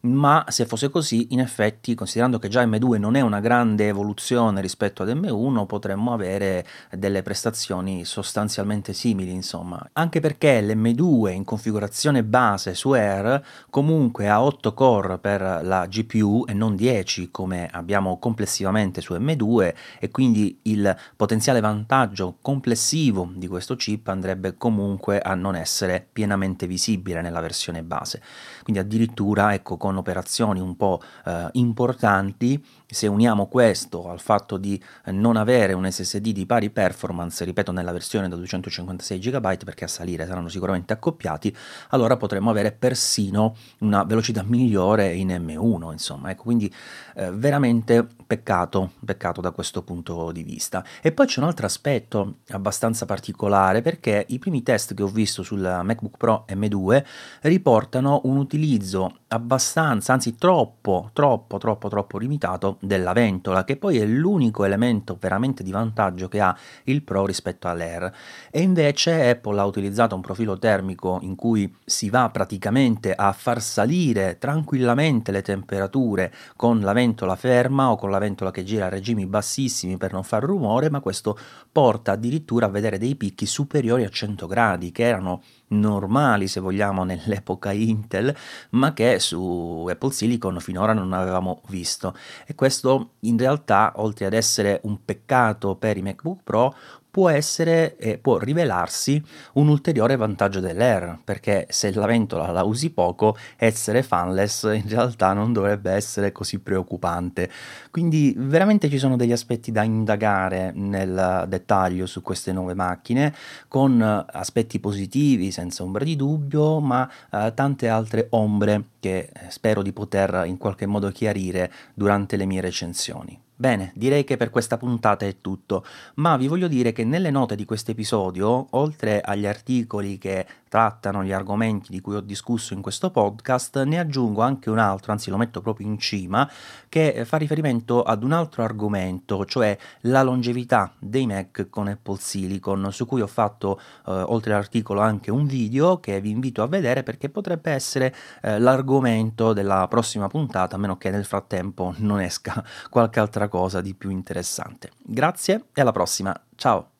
ma 0.00 0.44
se 0.48 0.66
fosse 0.66 0.88
così, 0.90 1.28
in 1.30 1.40
effetti, 1.40 1.94
considerando 1.94 2.38
che 2.38 2.48
già 2.48 2.64
M2 2.64 2.98
non 2.98 3.16
è 3.16 3.20
una 3.20 3.40
grande 3.40 3.88
evoluzione 3.88 4.60
rispetto 4.60 5.02
ad 5.02 5.08
M1, 5.08 5.66
potremmo 5.66 6.12
avere 6.12 6.66
delle 6.90 7.22
prestazioni 7.22 8.04
sostanzialmente 8.04 8.92
simili, 8.92 9.32
insomma. 9.32 9.84
Anche 9.94 10.20
perché 10.20 10.60
l'M2 10.60 11.32
in 11.32 11.44
configurazione 11.44 12.22
base 12.22 12.74
su 12.74 12.90
Air 12.90 13.44
comunque 13.70 14.28
ha 14.28 14.42
8 14.42 14.74
core 14.74 15.18
per 15.18 15.40
la 15.40 15.86
GPU 15.86 16.44
e 16.46 16.54
non 16.54 16.76
10 16.76 17.30
come 17.30 17.68
abbiamo 17.70 18.18
complessivamente 18.18 19.00
su 19.00 19.14
M2 19.14 19.74
e 19.98 20.10
quindi 20.10 20.58
il 20.62 20.96
potenziale 21.16 21.60
vantaggio 21.60 22.36
complessivo 22.40 23.30
di 23.34 23.48
questo 23.48 23.76
chip 23.76 24.08
andrebbe 24.08 24.56
comunque 24.56 25.20
a 25.20 25.34
non 25.34 25.56
essere 25.56 26.06
pienamente 26.12 26.66
visibile 26.66 27.20
nella 27.20 27.40
versione 27.40 27.82
base. 27.82 28.22
Quindi 28.62 28.80
addirittura 28.80 29.54
ecco 29.54 29.76
con 29.86 29.96
operazioni 29.98 30.58
un 30.58 30.74
po' 30.76 31.00
eh, 31.24 31.48
importanti, 31.52 32.60
se 32.88 33.06
uniamo 33.06 33.46
questo 33.46 34.08
al 34.08 34.20
fatto 34.20 34.56
di 34.56 34.80
non 35.06 35.36
avere 35.36 35.72
un 35.72 35.90
SSD 35.90 36.30
di 36.30 36.46
pari 36.46 36.70
performance, 36.70 37.44
ripeto 37.44 37.72
nella 37.72 37.92
versione 37.92 38.28
da 38.28 38.36
256 38.36 39.18
GB 39.18 39.64
perché 39.64 39.84
a 39.84 39.88
salire 39.88 40.26
saranno 40.26 40.48
sicuramente 40.48 40.92
accoppiati, 40.92 41.54
allora 41.90 42.16
potremmo 42.16 42.50
avere 42.50 42.72
persino 42.72 43.56
una 43.78 44.04
velocità 44.04 44.42
migliore 44.44 45.12
in 45.14 45.28
M1, 45.28 45.92
insomma, 45.92 46.30
ecco, 46.30 46.44
quindi 46.44 46.72
eh, 47.16 47.30
veramente 47.32 48.06
peccato, 48.26 48.92
peccato 49.04 49.40
da 49.40 49.50
questo 49.50 49.82
punto 49.82 50.30
di 50.30 50.42
vista. 50.42 50.84
E 51.02 51.12
poi 51.12 51.26
c'è 51.26 51.40
un 51.40 51.46
altro 51.46 51.66
aspetto 51.66 52.38
abbastanza 52.50 53.04
particolare 53.04 53.82
perché 53.82 54.24
i 54.28 54.38
primi 54.38 54.62
test 54.62 54.94
che 54.94 55.02
ho 55.02 55.08
visto 55.08 55.42
sul 55.42 55.60
MacBook 55.60 56.16
Pro 56.16 56.44
M2 56.48 57.04
riportano 57.42 58.20
un 58.24 58.36
utilizzo 58.36 59.18
abbastanza, 59.28 60.12
anzi 60.12 60.36
troppo, 60.36 61.10
troppo, 61.12 61.58
troppo, 61.58 61.88
troppo 61.88 62.18
limitato 62.18 62.75
della 62.80 63.12
ventola, 63.12 63.64
che 63.64 63.76
poi 63.76 63.98
è 63.98 64.06
l'unico 64.06 64.64
elemento 64.64 65.16
veramente 65.20 65.62
di 65.62 65.70
vantaggio 65.70 66.28
che 66.28 66.40
ha 66.40 66.56
il 66.84 67.02
Pro 67.02 67.26
rispetto 67.26 67.68
all'Air. 67.68 68.12
E 68.50 68.60
invece 68.60 69.28
Apple 69.30 69.58
ha 69.60 69.64
utilizzato 69.64 70.14
un 70.14 70.20
profilo 70.20 70.58
termico 70.58 71.18
in 71.22 71.34
cui 71.34 71.72
si 71.84 72.10
va 72.10 72.28
praticamente 72.30 73.14
a 73.14 73.32
far 73.32 73.60
salire 73.60 74.38
tranquillamente 74.38 75.32
le 75.32 75.42
temperature 75.42 76.32
con 76.56 76.80
la 76.80 76.92
ventola 76.92 77.36
ferma 77.36 77.90
o 77.90 77.96
con 77.96 78.10
la 78.10 78.18
ventola 78.18 78.50
che 78.50 78.64
gira 78.64 78.86
a 78.86 78.90
regimi 78.90 79.26
bassissimi 79.26 79.96
per 79.96 80.12
non 80.12 80.24
far 80.24 80.42
rumore, 80.42 80.90
ma 80.90 81.00
questo 81.00 81.38
porta 81.70 82.12
addirittura 82.12 82.66
a 82.66 82.70
vedere 82.70 82.98
dei 82.98 83.14
picchi 83.16 83.46
superiori 83.46 84.04
a 84.04 84.08
100 84.08 84.46
gradi, 84.46 84.92
che 84.92 85.04
erano 85.04 85.42
normali 85.68 86.48
se 86.48 86.60
vogliamo 86.60 87.04
nell'epoca 87.04 87.72
Intel, 87.72 88.34
ma 88.70 88.92
che 88.92 89.18
su 89.18 89.86
Apple 89.90 90.12
Silicon 90.12 90.60
finora 90.60 90.92
non 90.92 91.12
avevamo 91.12 91.62
visto. 91.68 92.14
E 92.46 92.54
questo 92.54 93.10
in 93.20 93.38
realtà, 93.38 93.92
oltre 93.96 94.26
ad 94.26 94.32
essere 94.32 94.80
un 94.84 95.04
peccato 95.04 95.74
per 95.76 95.96
i 95.96 96.02
MacBook 96.02 96.40
Pro, 96.44 96.74
può 97.16 97.30
essere 97.30 97.96
e 97.96 98.18
può 98.18 98.36
rivelarsi 98.36 99.24
un 99.54 99.68
ulteriore 99.68 100.16
vantaggio 100.16 100.60
dell'Air, 100.60 101.18
perché 101.24 101.66
se 101.70 101.90
la 101.94 102.04
ventola 102.04 102.50
la 102.50 102.62
usi 102.62 102.90
poco, 102.90 103.38
essere 103.56 104.02
fanless 104.02 104.64
in 104.64 104.86
realtà 104.86 105.32
non 105.32 105.54
dovrebbe 105.54 105.92
essere 105.92 106.30
così 106.30 106.58
preoccupante. 106.58 107.50
Quindi 107.90 108.34
veramente 108.36 108.90
ci 108.90 108.98
sono 108.98 109.16
degli 109.16 109.32
aspetti 109.32 109.72
da 109.72 109.82
indagare 109.82 110.72
nel 110.74 111.46
dettaglio 111.48 112.04
su 112.04 112.20
queste 112.20 112.52
nuove 112.52 112.74
macchine, 112.74 113.34
con 113.66 114.02
aspetti 114.30 114.78
positivi 114.78 115.50
senza 115.50 115.84
ombra 115.84 116.04
di 116.04 116.16
dubbio, 116.16 116.80
ma 116.80 117.10
eh, 117.32 117.50
tante 117.54 117.88
altre 117.88 118.26
ombre 118.32 118.88
che 119.00 119.30
spero 119.48 119.80
di 119.80 119.94
poter 119.94 120.42
in 120.44 120.58
qualche 120.58 120.84
modo 120.84 121.10
chiarire 121.10 121.72
durante 121.94 122.36
le 122.36 122.44
mie 122.44 122.60
recensioni. 122.60 123.44
Bene, 123.58 123.90
direi 123.94 124.22
che 124.24 124.36
per 124.36 124.50
questa 124.50 124.76
puntata 124.76 125.24
è 125.24 125.40
tutto, 125.40 125.82
ma 126.16 126.36
vi 126.36 126.46
voglio 126.46 126.68
dire 126.68 126.92
che 126.92 127.04
nelle 127.04 127.30
note 127.30 127.56
di 127.56 127.64
questo 127.64 127.92
episodio, 127.92 128.66
oltre 128.72 129.22
agli 129.22 129.46
articoli 129.46 130.18
che 130.18 130.46
trattano 130.68 131.24
gli 131.24 131.32
argomenti 131.32 131.90
di 131.90 132.02
cui 132.02 132.16
ho 132.16 132.20
discusso 132.20 132.74
in 132.74 132.82
questo 132.82 133.10
podcast, 133.10 133.82
ne 133.84 133.98
aggiungo 133.98 134.42
anche 134.42 134.68
un 134.68 134.78
altro, 134.78 135.12
anzi 135.12 135.30
lo 135.30 135.38
metto 135.38 135.62
proprio 135.62 135.86
in 135.86 135.96
cima, 135.98 136.46
che 136.90 137.24
fa 137.24 137.38
riferimento 137.38 138.02
ad 138.02 138.22
un 138.22 138.32
altro 138.32 138.62
argomento, 138.62 139.46
cioè 139.46 139.74
la 140.02 140.22
longevità 140.22 140.92
dei 140.98 141.26
Mac 141.26 141.68
con 141.70 141.88
Apple 141.88 142.18
Silicon, 142.18 142.92
su 142.92 143.06
cui 143.06 143.22
ho 143.22 143.26
fatto 143.26 143.80
eh, 144.06 144.10
oltre 144.10 144.52
all'articolo 144.52 145.00
anche 145.00 145.30
un 145.30 145.46
video 145.46 145.98
che 145.98 146.20
vi 146.20 146.28
invito 146.28 146.62
a 146.62 146.66
vedere 146.66 147.02
perché 147.02 147.30
potrebbe 147.30 147.70
essere 147.70 148.14
eh, 148.42 148.58
l'argomento 148.58 149.54
della 149.54 149.86
prossima 149.88 150.28
puntata, 150.28 150.76
a 150.76 150.78
meno 150.78 150.98
che 150.98 151.08
nel 151.08 151.24
frattempo 151.24 151.94
non 151.98 152.20
esca 152.20 152.62
qualche 152.90 153.18
altra 153.18 153.45
cosa 153.48 153.80
di 153.80 153.94
più 153.94 154.10
interessante. 154.10 154.90
Grazie 154.98 155.66
e 155.74 155.80
alla 155.80 155.92
prossima, 155.92 156.34
ciao! 156.56 156.95